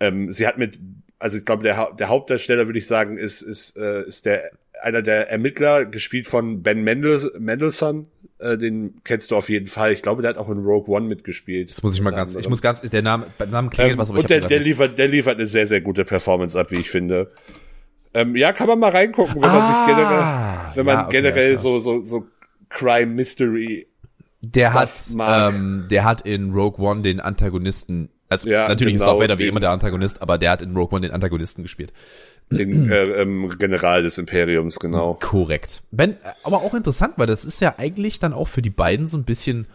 [0.00, 0.78] ähm, sie hat mit,
[1.18, 4.50] also ich glaube, der, Hau- der Hauptdarsteller, würde ich sagen, ist, ist, äh, ist der
[4.82, 8.06] einer der Ermittler, gespielt von Ben Mendels, Mendelssohn.
[8.40, 9.92] Äh, den kennst du auf jeden Fall.
[9.92, 11.70] Ich glaube, der hat auch in Rogue One mitgespielt.
[11.70, 14.08] Das muss ich mal ganz, ich muss ganz, der Name, beim Namen klingelt Ähm, was,
[14.10, 16.80] aber ich und der, der liefert, der liefert eine sehr, sehr gute Performance ab, wie
[16.80, 17.30] ich finde.
[18.14, 21.16] Ähm, ja, kann man mal reingucken, wenn man Ah, sich generell, wenn man ja, okay,
[21.16, 22.26] generell so, so, so
[22.68, 23.86] Crime Mystery
[24.42, 25.54] der hat, Stuff mag.
[25.54, 29.38] ähm, der hat in Rogue One den Antagonisten, also Ja, natürlich ist genau, auch Vader
[29.38, 31.92] wie immer der Antagonist, aber der hat in Rogue One den Antagonisten gespielt.
[32.50, 35.18] den äh, ähm, General des Imperiums, genau.
[35.20, 35.82] Korrekt.
[35.90, 39.18] Ben, aber auch interessant, weil das ist ja eigentlich dann auch für die beiden so
[39.18, 39.66] ein bisschen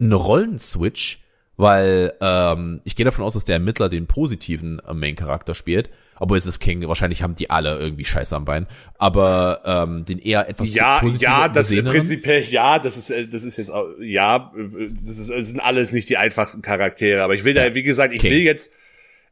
[0.00, 1.22] ein Rollenswitch,
[1.56, 5.90] weil ähm, ich gehe davon aus, dass der Ermittler den positiven äh, Main-Charakter spielt
[6.20, 8.66] Obwohl es ist King, wahrscheinlich haben die alle irgendwie Scheiße am Bein.
[8.98, 13.42] Aber ähm, den eher etwas Ja, ja, das geseheneren- prinzipiell, ja, das ist, äh, das
[13.42, 17.34] ist jetzt auch, ja, äh, das ist, das sind alles nicht die einfachsten Charaktere, aber
[17.34, 18.32] ich will da, wie gesagt, ich King.
[18.32, 18.72] will jetzt,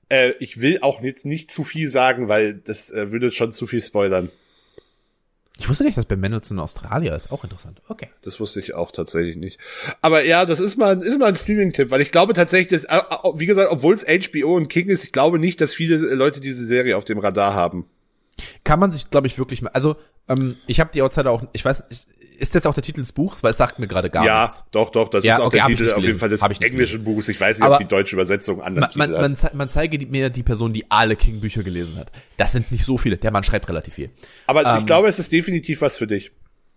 [0.08, 3.66] äh, ich will auch jetzt nicht zu viel sagen, weil das äh, würde schon zu
[3.66, 4.30] viel spoilern.
[5.60, 7.32] Ich wusste nicht, dass Ben Mendelsohn Australier ist.
[7.32, 7.82] Auch interessant.
[7.88, 8.08] Okay.
[8.22, 9.58] Das wusste ich auch tatsächlich nicht.
[10.00, 12.96] Aber ja, das ist mal, ist mal ein Streaming-Tipp, weil ich glaube tatsächlich, dass, äh,
[12.96, 16.40] äh, wie gesagt, obwohl es HBO und King ist, ich glaube nicht, dass viele Leute
[16.40, 17.86] diese Serie auf dem Radar haben.
[18.62, 19.70] Kann man sich, glaube ich, wirklich mal.
[19.70, 19.96] Also,
[20.28, 22.06] ähm, ich habe die Outsider auch, ich weiß, ich,
[22.38, 23.42] ist das auch der Titel des Buchs?
[23.42, 24.64] Weil es sagt mir gerade gar ja, nichts.
[24.70, 26.18] doch, doch, das Ja, ist auch okay, der Titel auf jeden.
[26.18, 27.28] Fall des englischen Buchs.
[27.28, 30.04] Ich weiß nicht, Aber ob die deutsche Übersetzung anders Man, man, man, zei- man zeige
[30.06, 32.10] mir die Person, die alle King-Bücher gelesen hat.
[32.36, 33.16] Das sind nicht so viele.
[33.16, 34.10] Der Mann schreibt relativ viel.
[34.46, 36.30] Aber ähm, ich glaube, es ist definitiv was für dich.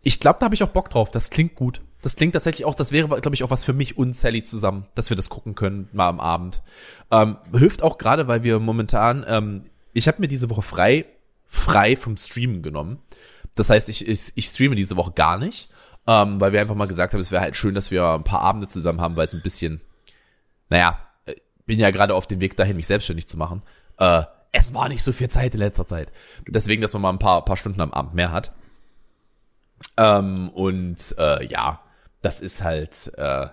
[0.04, 1.12] Ich glaube, da habe ich auch Bock drauf.
[1.12, 1.82] Das klingt gut.
[2.02, 4.88] Das klingt tatsächlich auch, das wäre, glaube ich, auch was für mich und Sally zusammen,
[4.96, 6.64] dass wir das gucken können, mal am Abend.
[7.12, 11.06] Ähm, hilft auch gerade, weil wir momentan, ähm, ich habe mir diese Woche frei,
[11.46, 12.98] frei vom Streamen genommen.
[13.56, 15.70] Das heißt, ich, ich, ich streame diese Woche gar nicht,
[16.08, 18.42] ähm, weil wir einfach mal gesagt haben, es wäre halt schön, dass wir ein paar
[18.42, 19.82] Abende zusammen haben, weil es ein bisschen,
[20.70, 21.36] naja, äh,
[21.66, 23.62] bin ja gerade auf dem Weg dahin, mich selbstständig zu machen.
[23.98, 26.12] Äh, es war nicht so viel Zeit in letzter Zeit.
[26.48, 28.54] Deswegen, dass man mal ein paar, paar Stunden am Abend mehr hat.
[29.98, 31.82] Ähm, und äh, ja,
[32.22, 33.48] das ist halt, äh,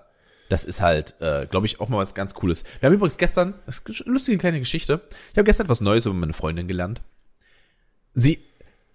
[0.48, 2.64] das ist halt, äh, glaube ich, auch mal was ganz Cooles.
[2.80, 6.06] Wir haben übrigens gestern, das ist eine lustige kleine Geschichte, ich habe gestern was Neues
[6.06, 7.02] über meine Freundin gelernt.
[8.14, 8.42] Sie,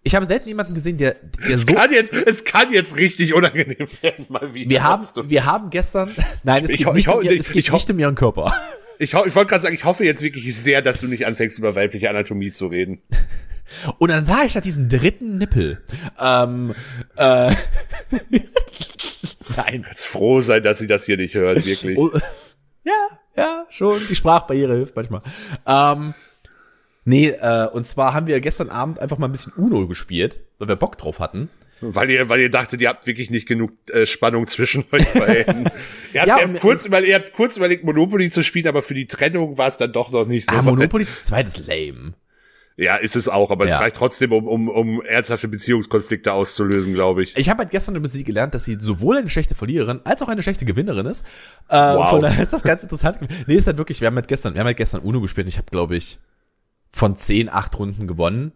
[0.03, 1.15] ich habe selten jemanden gesehen, der,
[1.47, 4.69] der so, Kann jetzt, es kann jetzt richtig unangenehm werden, mal wieder.
[4.69, 7.47] wir haben, wir haben gestern, nein, es Ich geht, ho- nicht, ich um, ihr, es
[7.49, 8.53] ich geht nicht um ihren Körper.
[8.99, 11.75] Ich, ich wollte gerade sagen, ich hoffe jetzt wirklich sehr, dass du nicht anfängst, über
[11.75, 13.01] weibliche Anatomie zu reden.
[13.97, 15.83] Und dann sah ich da diesen dritten Nippel.
[16.21, 16.75] Ähm,
[17.17, 17.51] äh,
[19.57, 19.85] nein.
[19.89, 21.97] Jetzt froh sein, dass sie das hier nicht hört, wirklich.
[22.83, 22.93] Ja,
[23.35, 23.99] ja, schon.
[24.07, 25.21] Die Sprachbarriere hilft manchmal.
[25.65, 26.13] Ähm,
[27.05, 30.67] nee, äh, und zwar haben wir gestern Abend einfach mal ein bisschen Uno gespielt, weil
[30.67, 31.49] wir Bock drauf hatten.
[31.85, 35.65] Weil ihr, weil ihr dachtet, ihr habt wirklich nicht genug äh, Spannung zwischen euch beiden.
[36.13, 38.81] ihr, habt, Ja, ihr, habt kurz über, ihr habt kurz überlegt, Monopoly zu spielen, aber
[38.81, 40.55] für die Trennung war es dann doch noch nicht so.
[40.55, 40.61] Ah.
[40.61, 42.13] Monopoly zu zweit ist lame.
[42.77, 43.75] Ja, ist es auch, aber Ja.
[43.75, 47.35] es reicht trotzdem, um, um, um ernsthafte Beziehungskonflikte auszulösen, glaube ich.
[47.37, 50.27] Ich habe halt gestern über sie gelernt, dass sie sowohl eine schlechte Verliererin als auch
[50.29, 51.25] eine schlechte Gewinnerin ist.
[51.69, 52.09] Äh, Wow.
[52.11, 53.19] Von daher ist das ganz interessant.
[53.45, 55.49] Nee, ist halt wirklich, wir haben halt gestern, wir haben halt gestern Uno gespielt und
[55.49, 56.17] ich habe, glaube ich,
[56.93, 58.53] von 10, 8 Runden gewonnen.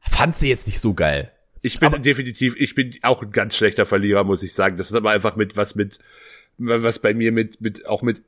[0.00, 1.32] Fand sie jetzt nicht so geil.
[1.60, 4.76] Ich bin definitiv, ich bin auch ein ganz schlechter Verlierer, muss ich sagen.
[4.76, 5.98] Das ist aber einfach mit was mit,
[6.56, 8.22] was bei mir mit, mit, auch mit,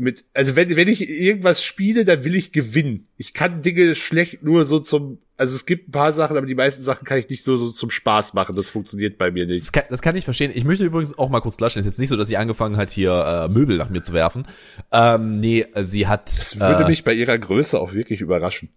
[0.00, 3.06] mit, also wenn, wenn ich irgendwas spiele, dann will ich gewinnen.
[3.16, 6.54] Ich kann Dinge schlecht nur so zum, also es gibt ein paar Sachen, aber die
[6.54, 8.56] meisten Sachen kann ich nicht so, so zum Spaß machen.
[8.56, 9.66] Das funktioniert bei mir nicht.
[9.66, 10.50] Das kann, das kann ich verstehen.
[10.54, 11.80] Ich möchte übrigens auch mal kurz klatschen.
[11.80, 14.12] Es ist jetzt nicht so, dass sie angefangen hat, hier äh, Möbel nach mir zu
[14.12, 14.46] werfen.
[14.90, 16.28] Ähm, nee, sie hat.
[16.28, 18.70] Das würde äh, mich bei ihrer Größe auch wirklich überraschen.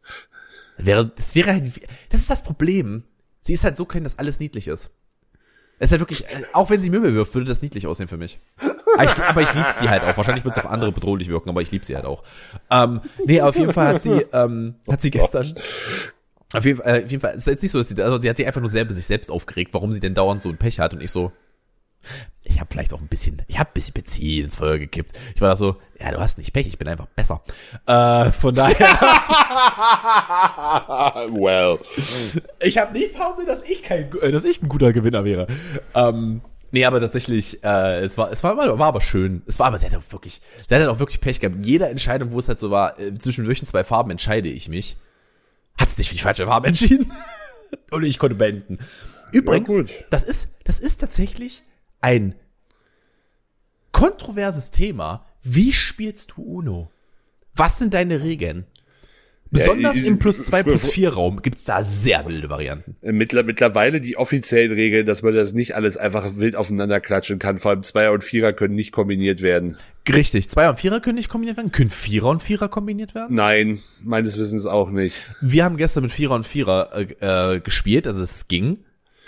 [0.77, 1.71] Wäre, das wäre halt,
[2.09, 3.03] das ist das Problem.
[3.41, 4.91] Sie ist halt so klein, dass alles niedlich ist.
[5.79, 8.17] Es ist halt wirklich, äh, auch wenn sie Möbel wirft, würde das niedlich aussehen für
[8.17, 8.39] mich.
[8.93, 10.17] Aber ich, aber ich liebe sie halt auch.
[10.17, 12.23] Wahrscheinlich wird es auf andere bedrohlich wirken, aber ich liebe sie halt auch.
[12.69, 15.55] Ähm, nee, auf jeden Fall hat sie, ähm, hat sie gestern,
[16.53, 18.21] auf jeden, Fall, äh, auf jeden Fall, es ist jetzt nicht so, dass sie, also
[18.21, 20.57] sie hat sich einfach nur selber sich selbst aufgeregt, warum sie denn dauernd so ein
[20.57, 21.31] Pech hat und ich so,
[22.43, 25.17] ich habe vielleicht auch ein bisschen, ich habe ein bisschen Benzin ins Feuer gekippt.
[25.33, 27.41] Ich war da so, ja, du hast nicht Pech, ich bin einfach besser.
[27.87, 28.75] Äh, von daher,
[31.31, 31.79] well.
[32.59, 35.47] ich habe nicht behauptet, dass ich kein, äh, dass ich ein guter Gewinner wäre.
[35.95, 36.41] Ähm,
[36.73, 39.43] nee, aber tatsächlich, äh, es war, es war, war aber schön.
[39.45, 41.63] Es war aber, sie hat auch wirklich, sie hat halt auch wirklich Pech gehabt.
[41.65, 44.97] Jede Entscheidung, wo es halt so war, äh, zwischen welchen zwei Farben entscheide ich mich,
[45.77, 47.11] hat es nicht für die falsche Farbe entschieden.
[47.91, 48.79] Und ich konnte beenden.
[49.31, 51.63] Übrigens, Ja, das ist, das ist tatsächlich
[52.01, 52.35] ein
[53.91, 55.25] kontroverses Thema.
[55.41, 56.91] Wie spielst du Uno?
[57.55, 58.65] Was sind deine Regeln?
[59.53, 62.95] Besonders ich- im plus zwei früher- plus vier Raum gibt's da sehr wilde Varianten.
[63.01, 67.57] Mittler, mittlerweile die offiziellen Regeln, dass man das nicht alles einfach wild aufeinander klatschen kann.
[67.59, 69.77] Vor allem Zweier und Vierer können nicht kombiniert werden.
[70.09, 71.71] Richtig, Zweier und Vierer können nicht kombiniert werden.
[71.71, 73.35] Können Vierer und Vierer kombiniert werden?
[73.35, 75.15] Nein, meines Wissens auch nicht.
[75.39, 76.89] Wir haben gestern mit Vierer und Vierer
[77.21, 78.79] äh, äh, gespielt, also es ging.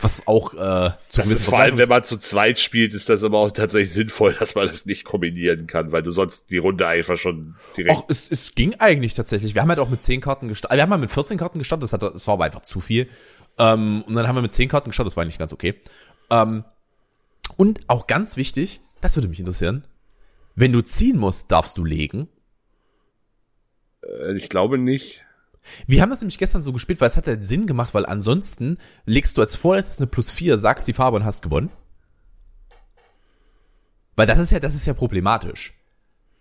[0.02, 3.24] Was auch äh, zu Das ist vor allem, wenn man zu zweit spielt, ist das
[3.24, 6.86] aber auch tatsächlich sinnvoll, dass man das nicht kombinieren kann, weil du sonst die Runde
[6.86, 7.98] einfach schon direkt.
[7.98, 9.56] Och, es, es ging eigentlich tatsächlich.
[9.56, 10.78] Wir haben halt auch mit 10 Karten gestartet.
[10.78, 13.08] Wir haben mal mit 14 Karten gestartet, das, hat, das war aber einfach zu viel.
[13.58, 15.76] Ähm, und dann haben wir mit 10 Karten gestartet, das war eigentlich ganz okay.
[16.30, 16.66] Ähm,
[17.56, 19.86] und auch ganz wichtig, das würde mich interessieren,
[20.56, 22.28] wenn du ziehen musst, darfst du legen.
[24.04, 25.25] Äh, ich glaube nicht.
[25.88, 28.78] Wir haben das nämlich gestern so gespielt, weil es hat halt Sinn gemacht, weil ansonsten
[29.06, 31.72] legst du als vorletztes eine plus 4, sagst die Farbe und hast gewonnen.
[34.16, 35.74] Weil das ist ja, das ist ja problematisch.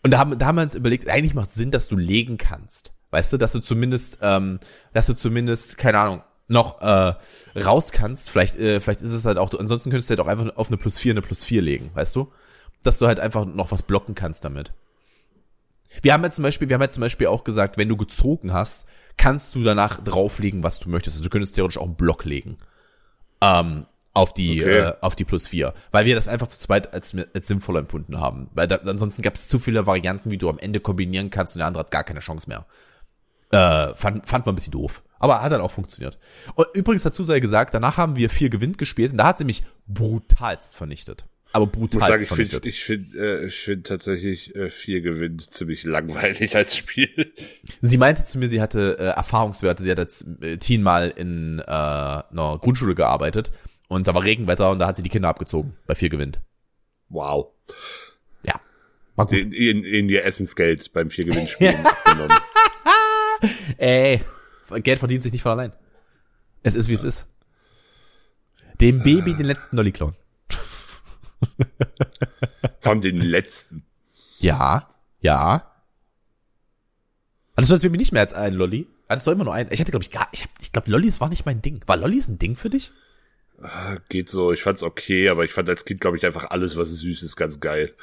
[0.02, 2.92] Und da haben, da haben wir uns überlegt, eigentlich macht Sinn, dass du legen kannst.
[3.10, 4.60] Weißt du, dass du zumindest, ähm,
[4.92, 7.14] dass du zumindest, keine Ahnung, noch äh,
[7.58, 8.30] raus kannst.
[8.30, 10.76] Vielleicht, äh, vielleicht ist es halt auch, ansonsten könntest du halt auch einfach auf eine
[10.76, 12.30] plus vier, eine plus vier legen, weißt du?
[12.82, 14.72] Dass du halt einfach noch was blocken kannst damit.
[16.02, 18.52] Wir haben ja zum Beispiel, wir haben ja zum Beispiel auch gesagt, wenn du gezogen
[18.52, 18.86] hast,
[19.16, 21.16] kannst du danach drauflegen, was du möchtest.
[21.16, 22.56] Also du könntest theoretisch auch einen Block legen.
[23.40, 24.78] Ähm, auf die, Okay.
[24.78, 25.74] äh, auf die plus vier.
[25.90, 28.48] Weil wir das einfach zu zweit als, als sinnvoll empfunden haben.
[28.54, 31.58] Weil da, ansonsten gab es zu viele Varianten, wie du am Ende kombinieren kannst und
[31.58, 32.64] der andere hat gar keine Chance mehr.
[33.50, 35.02] Äh, fand, fand man ein bisschen doof.
[35.18, 36.18] Aber hat dann auch funktioniert.
[36.54, 39.44] Und übrigens dazu sei gesagt, danach haben wir vier Gewinn gespielt und da hat sie
[39.44, 41.24] mich brutalst vernichtet.
[41.54, 45.52] Aber Ich muss sagen, ich finde ich find, äh, ich find tatsächlich äh, vier gewinnt
[45.52, 47.32] ziemlich langweilig als Spiel.
[47.80, 49.84] Sie meinte zu mir, sie hatte äh, Erfahrungswerte.
[49.84, 53.52] Sie hat als äh, Teen mal in äh, einer Grundschule gearbeitet
[53.86, 56.40] und da war Regenwetter und da hat sie die Kinder abgezogen bei vier gewinnt.
[57.08, 57.52] Wow.
[58.44, 58.60] Ja,
[59.14, 59.38] war gut.
[59.38, 62.36] In, in, in ihr Essensgeld beim vier Gewinnspielen abgenommen.
[63.78, 64.22] Ey,
[64.82, 65.72] Geld verdient sich nicht von allein.
[66.64, 67.28] Es ist wie es ist.
[68.80, 70.16] Dem Baby den letzten Lolli klauen.
[72.80, 73.84] Von den letzten.
[74.38, 74.88] Ja,
[75.20, 75.70] ja.
[77.56, 78.86] Hattest du als Baby nicht mehr als einen Lolli?
[79.08, 79.70] Hattest du immer nur einen?
[79.72, 81.82] Ich hatte glaube ich gar, ich, hab- ich glaube Lollis war nicht mein Ding.
[81.86, 82.90] War Lollis ein Ding für dich?
[83.62, 86.76] Ah, Geht so, ich fand's okay, aber ich fand als Kind, glaube ich, einfach alles,
[86.76, 87.94] was süß ist, ganz geil.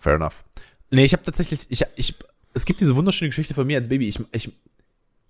[0.00, 0.44] Fair enough.
[0.90, 2.14] Nee, ich habe tatsächlich, ich, ich,
[2.54, 4.08] es gibt diese wunderschöne Geschichte von mir als Baby.
[4.08, 4.52] Ich, ich,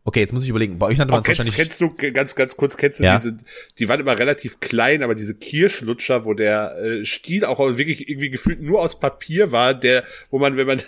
[0.06, 0.78] okay, jetzt muss ich überlegen.
[0.78, 1.56] Bei euch nannte Oh, man es kennst, wahrscheinlich.
[1.56, 3.16] kennst du, ganz, ganz kurz, kennst du Ja.
[3.16, 3.36] diese,
[3.78, 8.30] die waren immer relativ klein, aber diese Kirschlutscher, wo der äh, Stiel auch wirklich irgendwie
[8.30, 10.82] gefühlt nur aus Papier war, der, wo man, wenn man,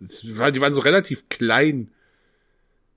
[0.00, 1.90] war, die waren so relativ klein.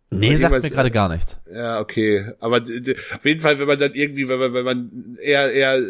[0.10, 1.40] nee, sagt mir gerade gar nichts.
[1.54, 2.32] Ja, okay.
[2.40, 5.82] Aber auf jeden Fall, wenn man dann irgendwie, wenn man, wenn man eher, eher,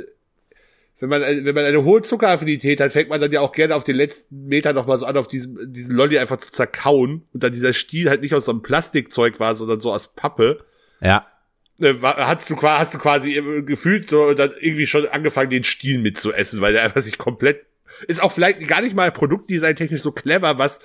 [0.99, 3.83] wenn man, wenn man eine hohe Zuckeraffinität hat, fängt man dann ja auch gerne auf
[3.83, 7.43] den letzten Meter noch mal so an, auf diesem, diesen Lolli einfach zu zerkauen und
[7.43, 10.65] dann dieser Stiel halt nicht aus so einem Plastikzeug war, sondern so aus Pappe.
[11.01, 11.27] Ja.
[11.77, 15.99] Ne, hast du, hast du quasi im- gefühlt so dann irgendwie schon angefangen, den Stiel
[15.99, 17.65] mitzuessen, weil der einfach sich komplett,
[18.07, 20.81] ist auch vielleicht gar nicht mal produktdesigntechnisch so clever, was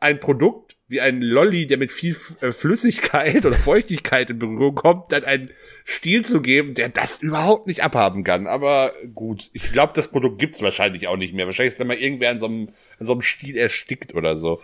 [0.00, 5.12] ein Produkt wie ein Lolli, der mit viel äh, Flüssigkeit oder Feuchtigkeit in Berührung kommt,
[5.12, 5.50] dann einen
[5.88, 8.48] Stiel zu geben, der das überhaupt nicht abhaben kann.
[8.48, 11.46] Aber gut, ich glaube, das Produkt gibt's wahrscheinlich auch nicht mehr.
[11.46, 14.60] Wahrscheinlich ist dann mal irgendwer an so einem, an so einem Stiel erstickt oder so.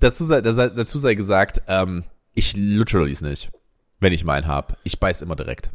[0.00, 3.50] Dazu sei, da sei, dazu sei gesagt, ähm, ich lutsche Lollis nicht,
[3.98, 4.78] wenn ich meinen hab.
[4.82, 5.68] Ich beiß immer direkt.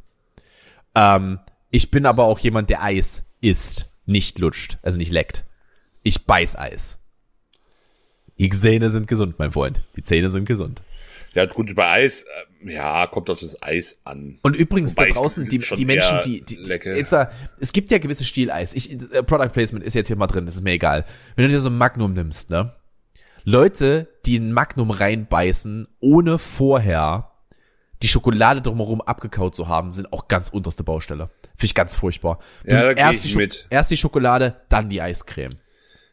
[0.96, 1.38] Ähm,
[1.70, 5.46] ich bin aber auch jemand, der Eis isst, nicht lutscht, also nicht leckt.
[6.02, 7.00] Ich beiß Eis.
[8.40, 9.82] Die Zähne sind gesund, mein Freund.
[9.96, 10.82] Die Zähne sind gesund.
[11.36, 12.26] Ja, gut, bei Eis,
[12.64, 14.40] äh, ja, kommt auf das Eis an.
[14.42, 17.28] Und übrigens Wobei da draußen, die, die Menschen, die, die, die jetzt, äh,
[17.60, 18.74] es gibt ja gewisse Stieleis.
[18.74, 21.04] Ich, äh, Product Placement ist jetzt hier mal drin, das ist mir egal.
[21.36, 22.74] Wenn du dir so ein Magnum nimmst, ne?
[23.44, 27.32] Leute, die ein Magnum reinbeißen, ohne vorher
[28.02, 31.30] die Schokolade drumherum abgekaut zu haben, sind auch ganz unterste Baustelle.
[31.42, 32.40] Finde ich ganz furchtbar.
[32.64, 33.68] Du, Ja, erst, die mit.
[33.70, 35.56] erst die Schokolade, dann die Eiscreme.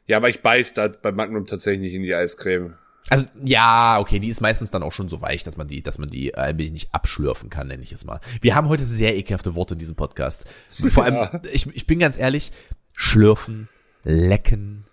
[0.07, 2.75] Ja, aber ich beiß da bei Magnum tatsächlich nicht in die Eiscreme.
[3.12, 5.98] Also ja, okay, die ist meistens dann auch schon so weich, dass man die, dass
[5.98, 8.20] man die ein bisschen nicht abschlürfen kann, nenne ich es mal.
[8.40, 10.46] Wir haben heute sehr ekelhafte Worte in diesem Podcast.
[10.88, 12.52] Vor allem, ich, ich bin ganz ehrlich,
[12.94, 13.68] schlürfen,
[14.04, 14.84] lecken,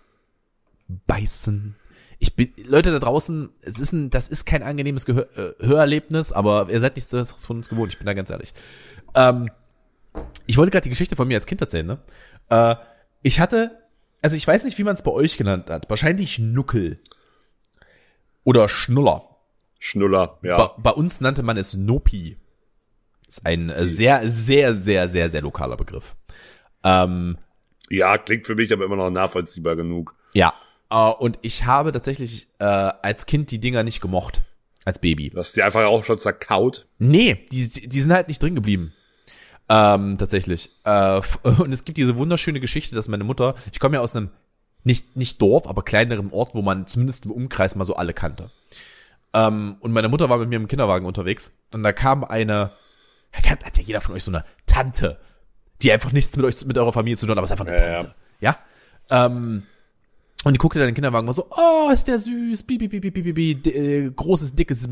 [1.06, 1.76] beißen.
[2.18, 6.32] Ich bin, Leute da draußen, es ist ein, das ist kein angenehmes Gehör, äh, Hörerlebnis,
[6.32, 8.52] aber ihr seid nichts Besseres von uns gewohnt, ich bin da ganz ehrlich.
[9.14, 9.50] Ähm,
[10.46, 11.98] ich wollte gerade die Geschichte von mir als Kind erzählen, ne?
[12.50, 12.74] Äh,
[13.22, 13.78] ich hatte,
[14.20, 16.98] also ich weiß nicht, wie man es bei euch genannt hat, wahrscheinlich Nuckel.
[18.44, 19.24] Oder Schnuller.
[19.78, 20.56] Schnuller, ja.
[20.56, 22.36] Bei, bei uns nannte man es Nopi.
[23.28, 26.16] Ist ein äh, sehr, sehr, sehr, sehr, sehr lokaler Begriff.
[26.84, 27.38] Ähm,
[27.88, 30.14] ja, klingt für mich aber immer noch nachvollziehbar genug.
[30.32, 30.54] ja.
[30.90, 34.42] Äh, und ich habe tatsächlich äh, als Kind die Dinger nicht gemocht.
[34.84, 35.30] Als Baby.
[35.30, 36.86] Du hast die einfach auch schon zerkaut.
[36.98, 38.94] Nee, die, die sind halt nicht drin geblieben.
[39.68, 40.70] Ähm, tatsächlich.
[40.84, 44.30] Äh, und es gibt diese wunderschöne Geschichte, dass meine Mutter, ich komme ja aus einem
[44.84, 48.50] nicht, nicht Dorf, aber kleinerem Ort, wo man zumindest im Umkreis mal so alle kannte.
[49.32, 52.72] Ähm, und meine Mutter war mit mir im Kinderwagen unterwegs und da kam eine,
[53.44, 55.18] ja, hat ja jeder von euch so eine Tante,
[55.82, 57.72] die einfach nichts mit euch, mit eurer Familie zu tun hat, aber es ist einfach
[57.72, 57.98] eine Ja, ja.
[58.00, 58.14] Tante.
[58.40, 58.58] Ja.
[59.10, 59.62] Ähm,
[60.42, 62.78] und die guckte dann in den Kinderwagen und war so, oh, ist der süß, bi,
[62.78, 64.88] bi, bi, bi, bi, bi, äh, großes, dickes,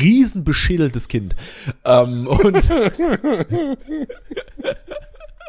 [0.00, 1.36] riesen beschädeltes Kind.
[1.84, 2.56] Ähm, und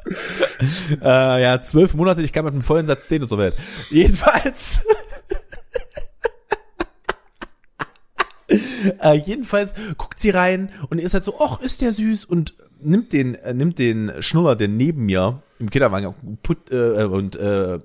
[1.02, 3.56] äh, ja, zwölf Monate, ich kam mit einem vollen Satz Zähne zur Welt.
[3.90, 4.84] Jedenfalls.
[9.02, 13.14] äh, jedenfalls guckt sie rein und ist halt so, ach, ist der süß und nimmt
[13.14, 17.80] den, äh, nimmt den Schnuller, der neben mir im Kinderwagen put, äh, und äh,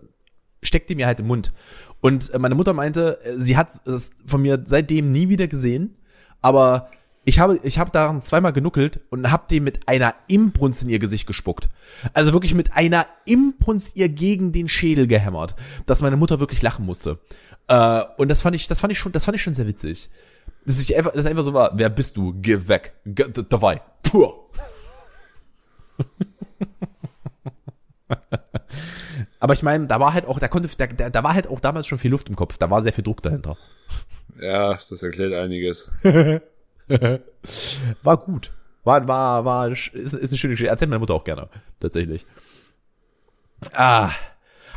[0.62, 1.52] steckt die mir halt im Mund.
[2.00, 5.96] Und äh, meine Mutter meinte, äh, sie hat es von mir seitdem nie wieder gesehen,
[6.40, 6.90] aber
[7.24, 10.98] ich habe, ich habe daran zweimal genuckelt und habe dem mit einer Imbrunst in ihr
[10.98, 11.68] Gesicht gespuckt.
[12.12, 15.54] Also wirklich mit einer Imbrunst ihr gegen den Schädel gehämmert,
[15.86, 17.18] dass meine Mutter wirklich lachen musste.
[17.68, 20.10] Äh, und das fand ich, das fand ich schon, das fand ich schon sehr witzig.
[20.66, 22.34] Dass ich einfach, das einfach so war, wer bist du?
[22.40, 22.94] Geh weg.
[23.04, 23.80] Geh, dabei.
[24.02, 24.32] Puh.
[29.40, 31.86] Aber ich meine, da war halt auch, da konnte, da, da war halt auch damals
[31.86, 32.58] schon viel Luft im Kopf.
[32.58, 33.56] Da war sehr viel Druck dahinter.
[34.40, 35.90] Ja, das erklärt einiges.
[38.02, 38.52] war gut.
[38.84, 40.70] War, war, war, ist, ist eine schöne Geschichte.
[40.70, 41.48] Erzählt meine Mutter auch gerne.
[41.80, 42.26] Tatsächlich.
[43.72, 44.10] Ah.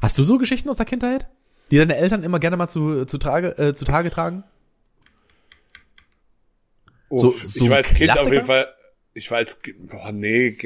[0.01, 1.27] Hast du so Geschichten aus der Kindheit?
[1.71, 4.43] Die deine Eltern immer gerne mal zu, zu, Trage, äh, zu Tage tragen?
[7.09, 8.67] Uff, so, so ich war als Kind auf jeden Fall,
[9.13, 10.57] ich war als, boah, nee,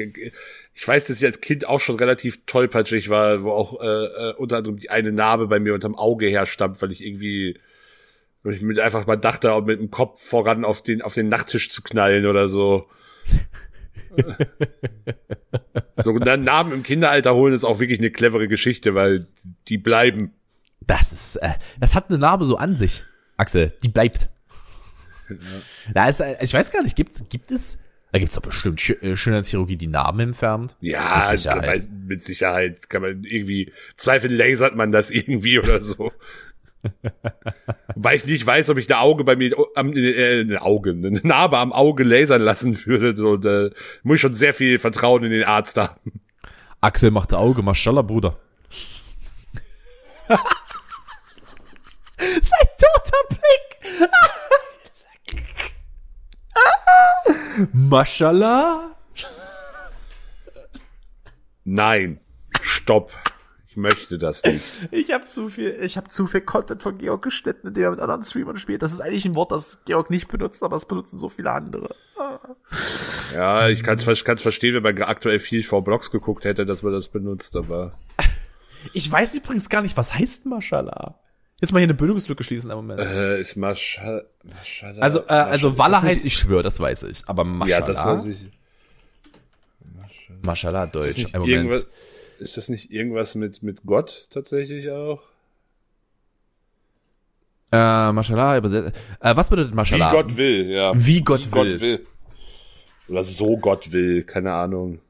[0.74, 3.86] ich weiß, dass ich als Kind auch schon relativ tollpatschig war, wo auch äh,
[4.30, 7.58] äh, unter anderem die eine Narbe bei mir unterm Auge herstammt, weil ich irgendwie
[8.42, 11.28] weil ich mir einfach mal dachte, auch mit dem Kopf voran auf den auf den
[11.28, 12.88] Nachttisch zu knallen oder so.
[16.02, 19.26] so Namen im Kinderalter holen ist auch wirklich eine clevere Geschichte, weil
[19.68, 20.32] die bleiben.
[20.80, 23.04] Das ist, äh, das hat eine Narbe so an sich,
[23.36, 23.72] Axel.
[23.82, 24.30] Die bleibt.
[25.28, 25.36] Ja.
[25.94, 27.78] Da ist, äh, ich weiß gar nicht, gibt's, gibt es
[28.12, 30.76] da gibt's doch bestimmt Sch äh, Schönheitschirurgie, die Narben entfernt.
[30.80, 31.66] Ja, mit Sicherheit.
[31.66, 36.12] Weiß, mit Sicherheit kann man irgendwie, Zweifel lasert man das irgendwie oder so.
[37.94, 41.20] Weil ich nicht weiß, ob ich eine Auge bei mir, am, äh, eine Auge, eine
[41.22, 43.16] Narbe am Auge lasern lassen würde.
[43.16, 43.68] So, da
[44.02, 46.20] muss ich schon sehr viel Vertrauen in den Arzt haben.
[46.80, 48.38] Axel macht Auge, Maschallah, Bruder.
[52.18, 54.10] Sein toter Blick.
[57.72, 58.96] Maschallah?
[61.64, 62.20] Nein.
[62.60, 63.12] Stopp.
[63.72, 64.62] Ich möchte das nicht.
[64.90, 68.00] Ich habe zu viel, ich habe zu viel Content von Georg geschnitten, indem er mit
[68.00, 68.82] anderen Streamern spielt.
[68.82, 71.94] Das ist eigentlich ein Wort, das Georg nicht benutzt, aber es benutzen so viele andere.
[73.34, 76.82] Ja, ich kann es kann's verstehen, wenn man aktuell viel vor Blogs geguckt hätte, dass
[76.82, 77.98] man das benutzt, aber.
[78.92, 81.14] Ich weiß übrigens gar nicht, was heißt Mashallah.
[81.60, 82.98] Jetzt mal hier eine Bildungslücke schließen im Moment.
[82.98, 84.24] Äh, ist Mashallah.
[84.98, 87.22] Also, äh, also Walla heißt, ich schwöre, das weiß ich.
[87.26, 87.80] Aber Mashallah.
[87.80, 88.50] Ja, das weiß ich.
[90.44, 91.22] Mashallah, Deutsch.
[91.22, 91.86] Das, Moment.
[92.42, 95.22] Ist das nicht irgendwas mit, mit Gott tatsächlich auch?
[97.72, 100.12] Äh, Mashallah, äh, was bedeutet Mashallah?
[100.12, 100.92] Wie Gott will, ja.
[100.94, 101.72] Wie Gott, Wie will.
[101.72, 102.06] Gott will.
[103.08, 105.00] Oder so Gott will, keine Ahnung.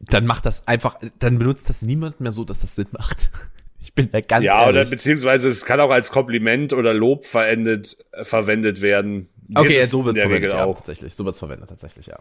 [0.00, 3.30] Dann macht das einfach, dann benutzt das niemand mehr so, dass das Sinn macht.
[3.86, 4.80] Ich bin da ganz Ja, ehrlich.
[4.80, 9.28] oder beziehungsweise es kann auch als Kompliment oder Lob verendet, äh, verwendet werden.
[9.54, 10.76] Okay, ja, so wird's verwendet, ja, auch.
[10.76, 11.14] tatsächlich.
[11.14, 12.18] So wird's verwendet, tatsächlich, ja.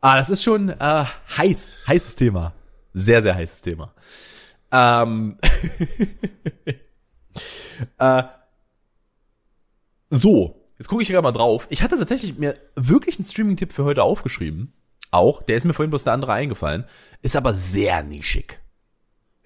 [0.00, 1.04] Ah, das ist schon äh,
[1.36, 2.52] heiß, heißes Thema.
[2.94, 3.94] Sehr, sehr heißes Thema.
[4.72, 5.38] Ähm,
[7.98, 8.22] äh,
[10.10, 11.66] so, jetzt gucke ich gerade mal drauf.
[11.70, 14.72] Ich hatte tatsächlich mir wirklich einen Streaming-Tipp für heute aufgeschrieben.
[15.10, 16.84] Auch, der ist mir vorhin bloß der andere eingefallen.
[17.22, 18.60] Ist aber sehr nischig.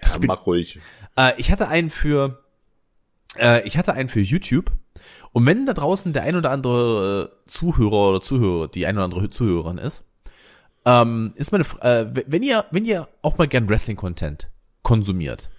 [0.03, 0.79] Ja, bin, mach ruhig.
[1.17, 2.43] Äh, ich hatte einen für,
[3.39, 4.73] äh, ich hatte einen für YouTube.
[5.33, 9.05] Und wenn da draußen der ein oder andere äh, Zuhörer oder Zuhörer, die ein oder
[9.05, 10.05] andere Zuhörerin ist,
[10.85, 14.49] ähm, ist meine, äh, wenn ihr, wenn ihr auch mal gern Wrestling-Content
[14.83, 15.51] konsumiert,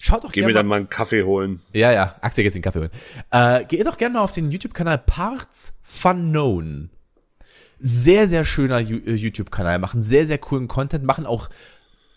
[0.00, 0.46] schaut doch gerne.
[0.46, 1.60] Geh mir dann mal einen Kaffee holen.
[1.72, 2.90] Ja, ja, Axel jetzt den Kaffee holen.
[3.30, 6.90] Äh, geht doch gerne mal auf den YouTube-Kanal Parts Unknown.
[7.80, 11.48] Sehr, sehr schöner äh, YouTube-Kanal, machen sehr, sehr coolen Content, machen auch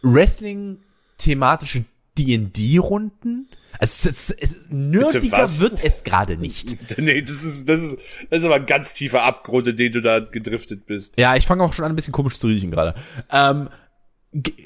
[0.03, 0.77] Wrestling
[1.17, 1.85] thematische
[2.17, 3.49] D&D-Runden.
[3.79, 6.77] Also, es, es, nerdiger wird es gerade nicht.
[6.97, 7.97] Nee, das ist, das ist,
[8.29, 11.17] das ist aber ein ganz tiefer Abgrund, in den du da gedriftet bist.
[11.17, 12.95] Ja, ich fange auch schon an, ein bisschen komisch zu riechen gerade.
[13.31, 13.69] Ähm,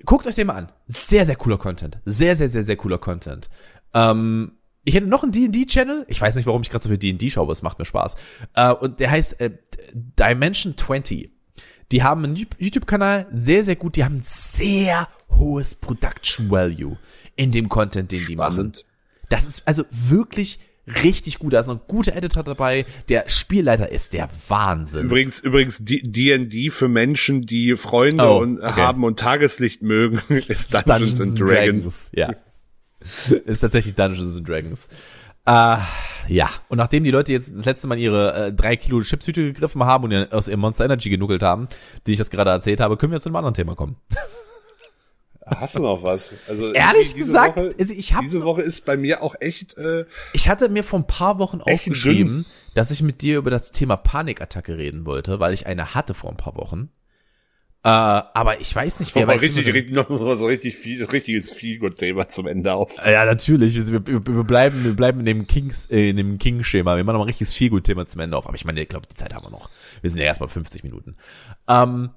[0.05, 0.71] guckt euch den mal an.
[0.87, 1.99] Sehr, sehr cooler Content.
[2.05, 3.49] Sehr, sehr, sehr, sehr cooler Content.
[3.93, 4.53] Ähm,
[4.85, 6.05] ich hätte noch einen D&D-Channel.
[6.07, 8.15] Ich weiß nicht, warum ich gerade so viel D&D schaue, aber es macht mir Spaß.
[8.55, 9.51] Äh, und der heißt äh,
[9.93, 11.31] Dimension 20.
[11.91, 13.95] Die haben einen YouTube-Kanal, sehr, sehr gut.
[13.95, 16.97] Die haben sehr hohes Production Value
[17.35, 18.73] in dem Content, den die machen.
[19.29, 20.59] Das ist also wirklich
[21.03, 21.53] richtig gut.
[21.53, 22.85] Da ist ein guter Editor dabei.
[23.09, 25.05] Der Spielleiter ist der Wahnsinn.
[25.05, 28.81] Übrigens, übrigens D&D für Menschen, die Freunde oh, und, okay.
[28.81, 32.11] haben und Tageslicht mögen, ist Dungeons, Dungeons and Dragons.
[32.11, 32.11] Dragons.
[32.13, 32.35] Ja.
[33.45, 34.89] ist tatsächlich Dungeons and Dragons.
[35.45, 35.77] Äh,
[36.27, 39.83] ja, und nachdem die Leute jetzt das letzte Mal ihre äh, drei Kilo Chipshüte gegriffen
[39.83, 41.67] haben und aus ihrem Monster Energy genuckelt haben,
[42.05, 43.95] die ich das gerade erzählt habe, können wir zu einem anderen Thema kommen.
[45.55, 46.35] Hast du noch was?
[46.47, 49.77] Also ehrlich gesagt, Woche, also ich hab, diese Woche ist bei mir auch echt.
[49.77, 53.71] Äh, ich hatte mir vor ein paar Wochen aufgeschrieben, dass ich mit dir über das
[53.71, 56.89] Thema Panikattacke reden wollte, weil ich eine hatte vor ein paar Wochen.
[57.81, 62.27] Äh, aber ich weiß nicht, wer aber richtig, richtig, noch so richtig viel, richtiges Feelgood-Thema
[62.27, 62.91] zum Ende auf.
[63.05, 63.73] Ja, natürlich.
[63.73, 66.97] Wir, wir, wir bleiben, wir bleiben in dem Kings, äh, in dem King-Schema.
[66.97, 68.47] Wir machen noch ein richtiges Feelgood-Thema zum Ende auf.
[68.47, 69.69] Aber ich meine, ich glaube, die Zeit haben wir noch.
[70.01, 71.15] Wir sind ja erst mal 50 Minuten.
[71.69, 72.09] Ähm,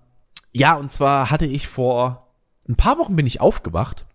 [0.50, 2.31] ja, und zwar hatte ich vor
[2.72, 4.06] ein paar Wochen bin ich aufgewacht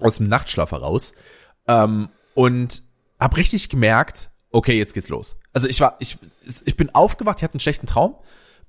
[0.00, 1.14] aus dem Nachtschlaf heraus
[1.66, 2.82] ähm, und
[3.18, 5.36] habe richtig gemerkt, okay, jetzt geht's los.
[5.52, 6.18] Also ich war, ich,
[6.64, 8.16] ich bin aufgewacht, ich hatte einen schlechten Traum,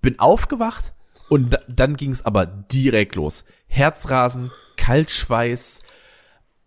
[0.02, 0.94] bin aufgewacht
[1.30, 3.44] und dann ging es aber direkt los.
[3.68, 5.82] Herzrasen, Kaltschweiß,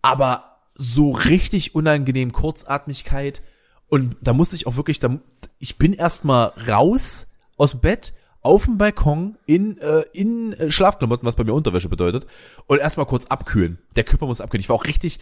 [0.01, 3.41] aber so richtig unangenehm Kurzatmigkeit.
[3.87, 5.19] Und da musste ich auch wirklich, da,
[5.57, 7.27] ich bin erstmal raus
[7.57, 11.89] aus dem Bett, auf dem Balkon in, äh, in äh, Schlafklamotten, was bei mir Unterwäsche
[11.89, 12.25] bedeutet,
[12.67, 13.79] und erstmal kurz abkühlen.
[13.95, 14.61] Der Körper muss abkühlen.
[14.61, 15.19] Ich war auch richtig,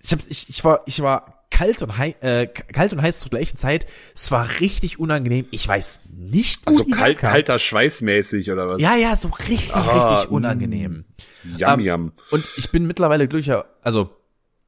[0.00, 3.30] ich, hab, ich, ich war, ich war kalt und, hei äh, kalt und heiß zur
[3.30, 3.86] gleichen Zeit.
[4.14, 5.46] Es war richtig unangenehm.
[5.50, 8.80] Ich weiß nicht, Also kalt, kalter Schweißmäßig oder was?
[8.80, 11.04] Ja, ja, so richtig, ah, richtig unangenehm.
[11.44, 12.12] Yum, ähm, yum.
[12.30, 14.10] Und ich bin mittlerweile glücklicher, also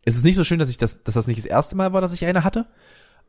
[0.05, 2.01] es ist nicht so schön, dass ich das, dass das nicht das erste Mal war,
[2.01, 2.67] dass ich eine hatte.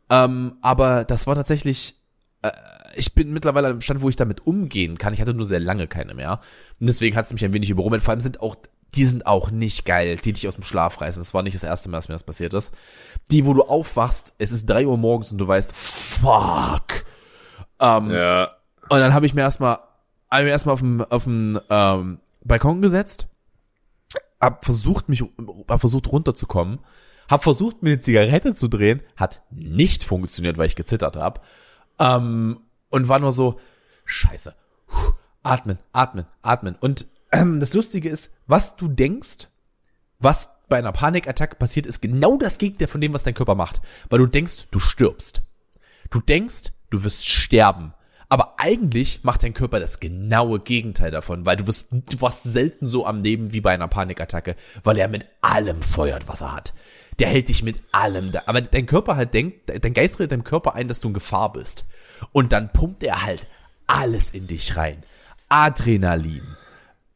[0.09, 1.95] Ähm, aber das war tatsächlich,
[2.41, 2.51] äh,
[2.95, 5.13] ich bin mittlerweile am Stand, wo ich damit umgehen kann.
[5.13, 6.39] Ich hatte nur sehr lange keine mehr.
[6.79, 8.03] Und deswegen hat es mich ein wenig überrumpelt.
[8.03, 8.55] Vor allem sind auch
[8.95, 11.21] die sind auch nicht geil, die dich aus dem Schlaf reißen.
[11.21, 12.73] Das war nicht das erste Mal, dass mir das passiert ist.
[13.31, 17.05] Die, wo du aufwachst, es ist drei Uhr morgens und du weißt, fuck.
[17.79, 18.55] Ähm, ja.
[18.89, 19.79] Und dann habe ich mir erstmal,
[20.31, 23.27] hab mir erstmal auf dem, auf dem ähm, Balkon gesetzt,
[24.39, 25.23] hab versucht mich,
[25.67, 26.79] hab versucht runterzukommen,
[27.29, 31.43] hab versucht mir eine Zigarette zu drehen, hat nicht funktioniert, weil ich gezittert hab.
[31.99, 32.59] Ähm,
[32.95, 33.59] und war nur so,
[34.05, 34.55] scheiße,
[35.43, 36.75] atmen, atmen, atmen.
[36.79, 39.49] Und ähm, das Lustige ist, was du denkst,
[40.19, 43.81] was bei einer Panikattacke passiert, ist genau das Gegenteil von dem, was dein Körper macht.
[44.09, 45.43] Weil du denkst, du stirbst.
[46.09, 47.93] Du denkst, du wirst sterben.
[48.29, 52.87] Aber eigentlich macht dein Körper das genaue Gegenteil davon, weil du wirst, du warst selten
[52.87, 56.73] so am Leben wie bei einer Panikattacke, weil er mit allem feuert, was er hat.
[57.19, 58.43] Der hält dich mit allem da.
[58.45, 61.51] Aber dein Körper halt denkt, dein Geist redet deinem Körper ein, dass du in Gefahr
[61.51, 61.85] bist.
[62.31, 63.47] Und dann pumpt er halt
[63.87, 65.03] alles in dich rein.
[65.49, 66.55] Adrenalin,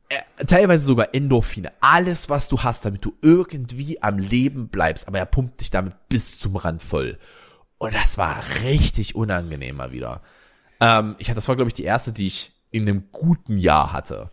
[0.10, 5.20] äh, teilweise sogar Endorphine, alles, was du hast, damit du irgendwie am Leben bleibst, aber
[5.20, 7.18] er pumpt dich damit bis zum Rand voll.
[7.78, 10.22] Und das war richtig unangenehm mal wieder.
[10.80, 13.94] Ähm, ich hatte, das war, glaube ich, die erste, die ich in einem guten Jahr
[13.94, 14.32] hatte.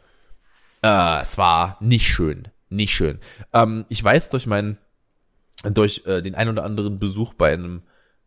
[0.82, 2.48] Äh, es war nicht schön.
[2.68, 3.20] Nicht schön.
[3.52, 4.78] Ähm, ich weiß durch meinen,
[5.62, 7.82] durch äh, den ein oder anderen Besuch bei einem,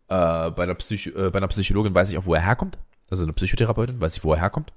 [0.09, 2.77] äh, bei einer, Psycho äh, bei einer Psychologin weiß ich auch, wo er herkommt.
[3.09, 4.73] Also eine Psychotherapeutin, weiß ich, wo er herkommt.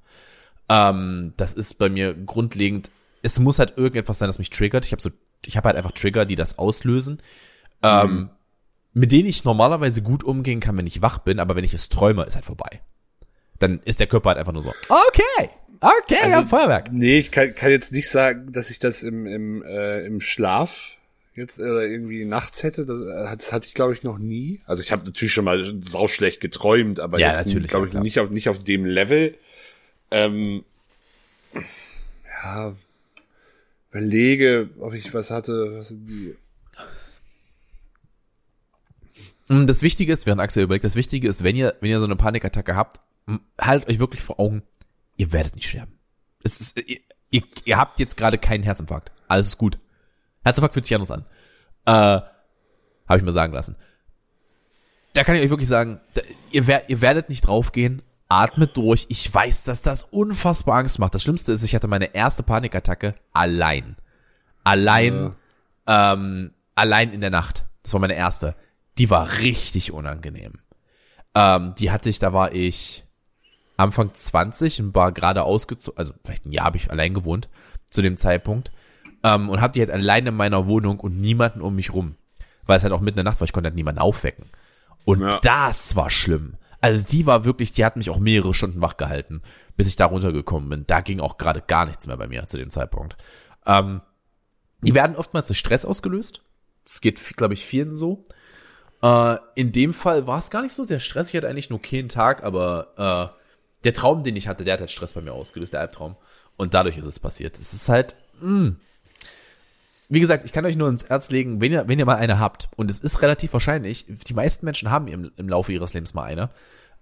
[0.69, 2.91] Ähm, das ist bei mir grundlegend,
[3.23, 4.85] es muss halt irgendetwas sein, das mich triggert.
[4.85, 5.11] Ich habe so,
[5.45, 7.23] ich habe halt einfach Trigger, die das auslösen.
[7.83, 8.19] Ähm, mhm.
[8.19, 8.31] Ähm,
[8.95, 11.89] mit denen ich normalerweise gut umgehen kann, wenn ich wach bin, aber wenn ich es
[11.89, 12.81] träume, ist halt vorbei.
[13.59, 16.93] Dann ist der Körper halt einfach nur so, okay, okay, also, Feuerwerk.
[16.93, 20.97] Nee, ich kann, kann jetzt nicht sagen, dass ich das im, im, äh, im Schlaf
[21.35, 22.87] jetzt äh, irgendwie nachts hätte.
[22.87, 24.61] Das, äh, das hatte ich, glaube ich, noch nie.
[24.67, 28.31] Also ich habe natürlich schon mal sauschlecht geträumt, aber ja, jetzt glaube ich, nicht auf,
[28.31, 29.35] nicht auf dem Level.
[30.11, 30.65] Ähm,
[32.43, 32.75] ja,
[33.91, 36.37] überlege, ob ich was hatte, was die.
[39.49, 42.05] Mm, das Wichtige ist, während Axel überlegt, das Wichtige ist, wenn ihr, wenn ihr so
[42.05, 43.01] eine Panikattacke habt,
[43.61, 44.63] haltet euch wirklich vor Augen,
[45.17, 45.93] ihr werdet nicht sterben.
[46.43, 49.13] Es ist, ihr, ihr, ihr habt jetzt gerade keinen Herzinfarkt.
[49.29, 49.79] Alles ist gut.
[50.45, 51.25] Herzinfarkt fühlt sich anders an.
[51.87, 53.77] Äh, habe ich mir sagen lassen.
[55.15, 59.07] Da kann ich euch wirklich sagen, da, ihr, wer, ihr werdet nicht draufgehen, atmet durch.
[59.09, 61.15] Ich weiß, dass das unfassbar Angst macht.
[61.15, 63.97] Das Schlimmste ist, ich hatte meine erste Panikattacke allein.
[64.65, 65.35] Allein,
[65.87, 66.15] ja.
[66.15, 67.67] ähm, allein in der Nacht.
[67.83, 68.55] Das war meine erste.
[68.99, 70.55] Die war richtig unangenehm.
[71.35, 73.05] Ähm, die hatte ich, da war ich
[73.77, 77.49] Anfang 20 und war gerade ausgezogen, also vielleicht ein Jahr habe ich allein gewohnt
[77.91, 78.71] zu dem Zeitpunkt.
[79.25, 82.17] Ähm, und hab die halt allein in meiner Wohnung und niemanden um mich rum.
[82.65, 84.47] Weil es halt auch mitten in der Nacht war, ich konnte halt niemanden aufwecken.
[85.05, 85.39] Und ja.
[85.43, 86.55] das war schlimm.
[86.81, 89.43] Also die war wirklich, die hat mich auch mehrere Stunden wach gehalten,
[89.77, 90.85] bis ich da runtergekommen bin.
[90.87, 93.17] Da ging auch gerade gar nichts mehr bei mir zu dem Zeitpunkt.
[93.67, 94.01] Ähm,
[94.81, 96.43] die werden oftmals durch Stress ausgelöst.
[96.85, 98.25] Das geht, glaube ich, vielen so.
[99.01, 101.35] Äh, in dem Fall war es gar nicht so sehr stressig.
[101.35, 103.43] Ich hatte eigentlich nur keinen Tag, aber äh,
[103.85, 106.17] der Traum, den ich hatte, der hat halt Stress bei mir ausgelöst, der Albtraum.
[106.57, 107.59] Und dadurch ist es passiert.
[107.59, 108.75] Es ist halt, mh.
[110.13, 112.39] Wie gesagt, ich kann euch nur ins Herz legen, wenn ihr, wenn ihr mal eine
[112.39, 116.13] habt, und es ist relativ wahrscheinlich, die meisten Menschen haben im, im Laufe ihres Lebens
[116.13, 116.51] mal eine,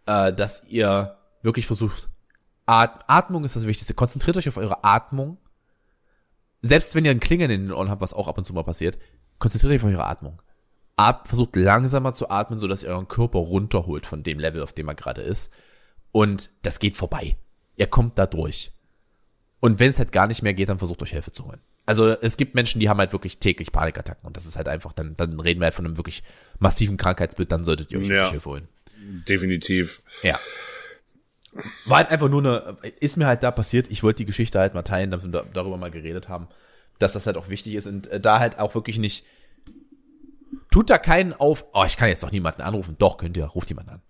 [0.06, 2.08] äh, dass ihr wirklich versucht,
[2.66, 3.94] At Atmung ist das Wichtigste.
[3.94, 5.38] Konzentriert euch auf eure Atmung.
[6.62, 8.62] Selbst wenn ihr ein Klingeln in den Ohren habt, was auch ab und zu mal
[8.62, 8.96] passiert,
[9.40, 10.40] konzentriert euch auf eure Atmung.
[10.94, 14.72] Ab, versucht langsamer zu atmen, so dass ihr euren Körper runterholt von dem Level, auf
[14.72, 15.52] dem er gerade ist.
[16.12, 17.36] Und das geht vorbei.
[17.74, 18.70] Ihr kommt da durch.
[19.58, 21.60] Und wenn es halt gar nicht mehr geht, dann versucht euch Hilfe zu holen.
[21.86, 24.92] Also es gibt Menschen, die haben halt wirklich täglich Panikattacken und das ist halt einfach,
[24.92, 26.22] dann, dann reden wir halt von einem wirklich
[26.58, 28.30] massiven Krankheitsbild, dann solltet ihr euch Ja.
[28.30, 28.68] Hilfe holen.
[29.28, 30.02] Definitiv.
[30.22, 30.38] Ja.
[31.86, 34.74] War halt einfach nur eine, ist mir halt da passiert, ich wollte die Geschichte halt
[34.74, 36.46] mal teilen, damit wir da- darüber mal geredet haben,
[37.00, 39.24] dass das halt auch wichtig ist und äh, da halt auch wirklich nicht,
[40.70, 42.94] tut da keinen auf, oh, ich kann jetzt doch niemanden anrufen.
[42.98, 44.02] Doch, könnt ihr, ruft jemanden an.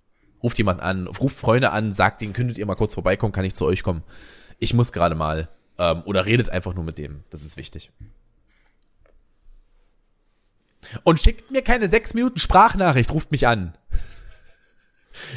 [0.43, 3.55] Ruft jemanden an, ruft Freunde an, sagt denen, könntet ihr mal kurz vorbeikommen, kann ich
[3.55, 4.03] zu euch kommen.
[4.59, 5.49] Ich muss gerade mal,
[5.81, 7.91] ähm, oder redet einfach nur mit dem, das ist wichtig.
[11.05, 13.77] Und schickt mir keine sechs Minuten Sprachnachricht, ruft mich an.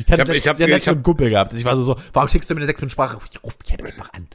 [0.06, 1.54] Ich hatte hab- das ich hab- ja ich hab- einem Kumpel gehabt.
[1.54, 3.18] Ich war so, so, warum schickst du mir eine sechs Minuten Sprache?
[3.44, 4.28] Ruf mich halt einfach an.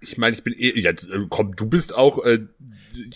[0.00, 2.40] Ich meine, ich bin eh, ja, äh, komm, du bist auch, äh,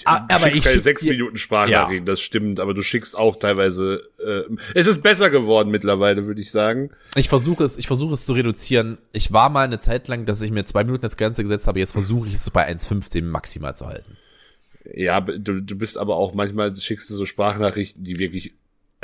[0.05, 4.43] aber schickst ich keine sechs Minuten Sprachnachrichten, das stimmt, aber du schickst auch teilweise, äh,
[4.74, 6.91] es ist besser geworden mittlerweile, würde ich sagen.
[7.16, 8.99] Ich versuche es, ich versuche es zu reduzieren.
[9.12, 11.78] Ich war mal eine Zeit lang, dass ich mir zwei Minuten als Grenze gesetzt habe.
[11.78, 14.16] Jetzt versuche ich es bei 1,15 maximal zu halten.
[14.95, 18.55] Ja, du, du bist aber auch manchmal schickst du so Sprachnachrichten, die wirklich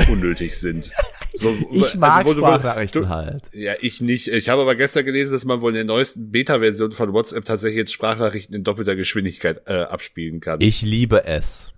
[0.09, 0.91] unnötig sind.
[1.39, 3.51] So, Ich mag wo du- Sprachnachrichten du- halt.
[3.53, 4.29] Ja, ich nicht.
[4.29, 7.77] Ich habe aber gestern gelesen, dass man wohl in der neuesten Beta-Version von WhatsApp tatsächlich
[7.77, 10.63] jetzt Sprachnachrichten in doppelter Geschwindigkeit äh, abspielen kann.
[10.63, 11.75] Ich liebe es.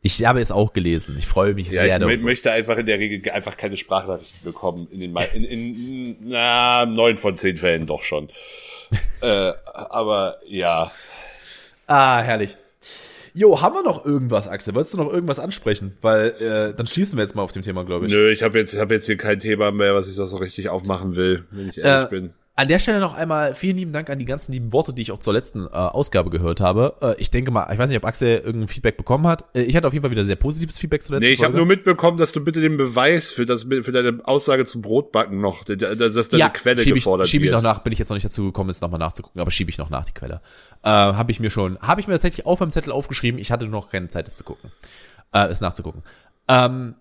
[0.00, 1.16] Ich habe es auch gelesen.
[1.18, 2.22] Ich freue mich ja, sehr ich darüber.
[2.22, 4.88] möchte einfach in der Regel einfach keine Sprachnachrichten bekommen.
[4.90, 8.30] In den in, in na, neun von zehn Fällen doch schon.
[9.20, 10.90] äh, aber ja.
[11.86, 12.56] Ah, herrlich.
[13.36, 14.74] Jo, haben wir noch irgendwas, Axel?
[14.76, 15.96] Wolltest du noch irgendwas ansprechen?
[16.00, 18.12] Weil äh, dann schließen wir jetzt mal auf dem Thema, glaube ich.
[18.12, 20.68] Nö, ich habe jetzt, ich hab jetzt hier kein Thema mehr, was ich so richtig
[20.68, 22.30] aufmachen will, wenn ich ehrlich Äh, bin.
[22.56, 25.10] An der Stelle noch einmal vielen lieben Dank an die ganzen lieben Worte, die ich
[25.10, 26.94] auch zur letzten äh, Ausgabe gehört habe.
[27.02, 29.44] Äh, ich denke mal, ich weiß nicht, ob Axel irgendein Feedback bekommen hat.
[29.56, 31.56] Äh, ich hatte auf jeden Fall wieder sehr positives Feedback zur letzten Nee, ich habe
[31.56, 35.64] nur mitbekommen, dass du bitte den Beweis für das für deine Aussage zum Brotbacken noch,
[35.64, 37.56] dass deine Quelle schieb ich, gefordert schieb ich wird.
[37.56, 39.78] noch nach, bin ich jetzt noch nicht dazu gekommen, jetzt nochmal nachzugucken, aber schiebe ich
[39.78, 40.40] noch nach die Quelle.
[40.84, 43.66] Äh, habe ich mir schon, habe ich mir tatsächlich auf meinem Zettel aufgeschrieben, ich hatte
[43.66, 44.70] noch keine Zeit, es zu gucken,
[45.32, 46.04] äh, es nachzugucken.
[46.46, 46.94] Ähm,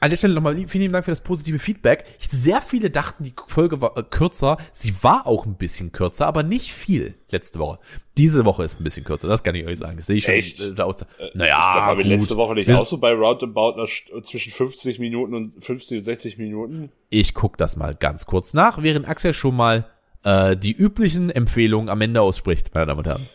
[0.00, 2.04] an der Stelle nochmal vielen lieben Dank für das positive Feedback.
[2.20, 4.56] Ich, sehr viele dachten, die Folge war äh, kürzer.
[4.72, 7.78] Sie war auch ein bisschen kürzer, aber nicht viel letzte Woche.
[8.16, 9.96] Diese Woche ist ein bisschen kürzer, das kann ich euch sagen.
[9.96, 10.34] Das sehe ich schon.
[10.34, 10.60] Echt?
[10.60, 12.20] Äh, da aus, ich naja, glaube, wir gut.
[12.20, 16.38] letzte Woche nicht auch so bei Roundabout St- zwischen 50 Minuten und 50 und 60
[16.38, 16.90] Minuten.
[17.10, 19.86] Ich guck das mal ganz kurz nach, während Axel schon mal
[20.24, 23.28] äh, die üblichen Empfehlungen am Ende ausspricht, meine Damen und Herren.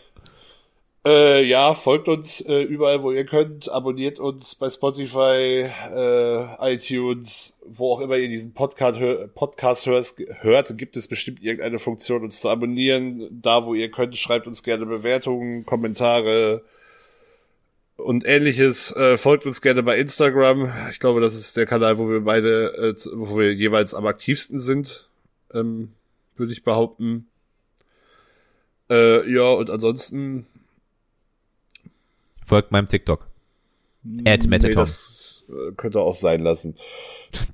[1.06, 3.70] Äh, ja, folgt uns äh, überall, wo ihr könnt.
[3.70, 10.18] Abonniert uns bei Spotify, äh, iTunes, wo auch immer ihr diesen Podcast, hör Podcast hörst,
[10.40, 13.28] hört, gibt es bestimmt irgendeine Funktion, uns zu abonnieren.
[13.30, 16.64] Da, wo ihr könnt, schreibt uns gerne Bewertungen, Kommentare
[17.98, 18.96] und ähnliches.
[18.96, 20.72] Äh, folgt uns gerne bei Instagram.
[20.90, 24.58] Ich glaube, das ist der Kanal, wo wir beide, äh, wo wir jeweils am aktivsten
[24.58, 25.06] sind,
[25.52, 25.92] ähm,
[26.36, 27.26] würde ich behaupten.
[28.88, 30.46] Äh, ja, und ansonsten
[32.44, 33.28] Folgt meinem TikTok.
[34.26, 36.76] At Nee, das äh, könnte auch sein lassen.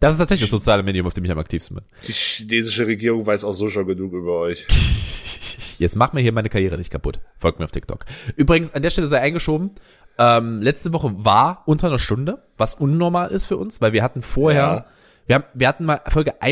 [0.00, 1.84] Das ist tatsächlich das soziale Medium, auf dem ich am aktivsten bin.
[2.06, 4.66] Die chinesische Regierung weiß auch so schon genug über euch.
[5.78, 7.20] Jetzt mach mir hier meine Karriere nicht kaputt.
[7.38, 8.04] Folgt mir auf TikTok.
[8.36, 9.70] Übrigens, an der Stelle sei eingeschoben,
[10.18, 14.20] ähm, letzte Woche war unter einer Stunde, was unnormal ist für uns, weil wir hatten
[14.20, 14.86] vorher, Ja.
[15.26, 16.42] wir, haben, wir hatten mal Folge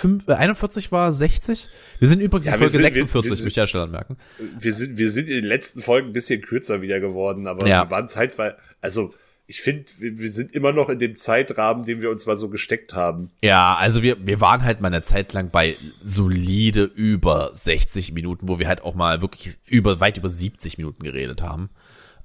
[0.00, 1.68] 51, äh, 41 war 60.
[1.98, 3.66] Wir sind übrigens Ja, in wir Folge sind- wir- 46, wir möchte ich an der
[3.68, 4.16] Stelle anmerken.
[4.58, 7.84] Wir sind, wir sind in den letzten Folgen ein bisschen kürzer wieder geworden, aber Ja.
[7.84, 9.12] wir waren zeitweise, also
[9.46, 12.48] ich finde, wir, wir sind immer noch in dem Zeitrahmen, den wir uns mal so
[12.48, 13.30] gesteckt haben.
[13.42, 18.48] Ja, also wir, wir waren halt mal eine Zeit lang bei solide über 60 Minuten,
[18.48, 21.70] wo wir halt auch mal wirklich über, weit über 70 Minuten geredet haben.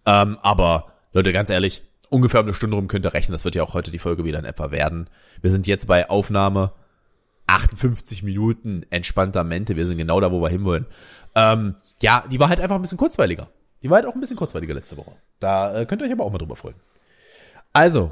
[0.06, 3.56] Ähm, aber Leute, ganz ehrlich, ungefähr um eine Stunde rum könnt ihr rechnen, das wird
[3.56, 5.10] ja auch heute die Folge wieder in etwa werden.
[5.42, 6.72] Wir sind jetzt bei Aufnahme
[7.48, 10.86] 58 Minuten entspannter Mente, wir sind genau da, wo wir hinwollen.
[11.36, 13.50] Ähm, ja, die war halt einfach ein bisschen kurzweiliger.
[13.82, 15.14] Die war halt auch ein bisschen kurzweiliger letzte Woche.
[15.40, 16.76] Da äh, könnt ihr euch aber auch mal drüber freuen.
[17.74, 18.12] Also,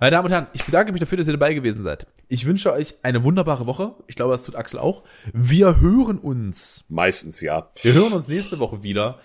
[0.00, 2.06] meine Damen und Herren, ich bedanke mich dafür, dass ihr dabei gewesen seid.
[2.28, 3.94] Ich wünsche euch eine wunderbare Woche.
[4.06, 5.02] Ich glaube, das tut Axel auch.
[5.32, 6.84] Wir hören uns.
[6.88, 7.70] Meistens ja.
[7.82, 9.18] Wir hören uns nächste Woche wieder.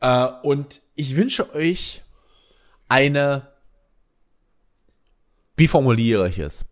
[0.00, 2.02] Äh, und ich wünsche euch
[2.88, 3.48] eine,
[5.56, 6.66] wie formuliere ich es?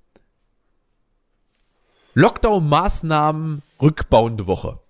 [2.19, 4.81] Lockdown-Maßnahmen rückbauende Woche.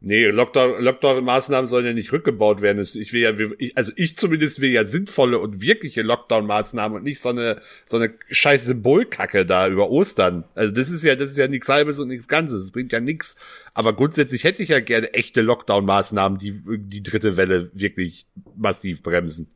[0.00, 2.80] Nee, Lockdown, Lockdown-Maßnahmen sollen ja nicht rückgebaut werden.
[2.80, 7.30] Ich will ja, also ich zumindest will ja sinnvolle und wirkliche Lockdown-Maßnahmen und nicht so
[7.30, 10.44] eine, so eine scheiß Symbolkacke da über Ostern.
[10.54, 12.62] Also das ist ja, das ist ja nichts halbes und nichts Ganzes.
[12.62, 13.36] Das bringt ja nichts.
[13.74, 18.26] Aber grundsätzlich hätte ich ja gerne echte Lockdown-Maßnahmen, die die dritte Welle wirklich
[18.56, 19.50] massiv bremsen.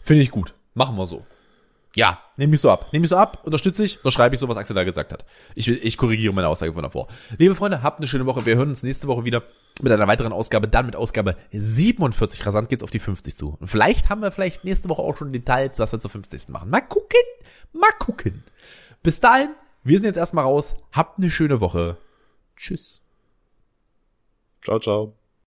[0.00, 0.54] Finde ich gut.
[0.74, 1.24] Machen wir so.
[1.98, 2.92] Ja, nehme ich so ab.
[2.92, 5.24] Nehme ich so ab, unterstütze ich, oder schreibe ich so, was Axel da gesagt hat.
[5.56, 7.08] Ich, ich korrigiere meine Aussage von davor.
[7.38, 8.46] Liebe Freunde, habt eine schöne Woche.
[8.46, 9.42] Wir hören uns nächste Woche wieder
[9.82, 12.46] mit einer weiteren Ausgabe, dann mit Ausgabe 47.
[12.46, 13.56] Rasant geht's auf die 50 zu.
[13.58, 16.50] Und vielleicht haben wir vielleicht nächste Woche auch schon Details, was wir zur 50.
[16.50, 16.70] machen.
[16.70, 17.18] Mal gucken,
[17.72, 18.44] mal gucken.
[19.02, 19.48] Bis dahin,
[19.82, 20.76] wir sind jetzt erstmal raus.
[20.92, 21.96] Habt eine schöne Woche.
[22.56, 23.02] Tschüss.
[24.62, 25.17] Ciao, ciao.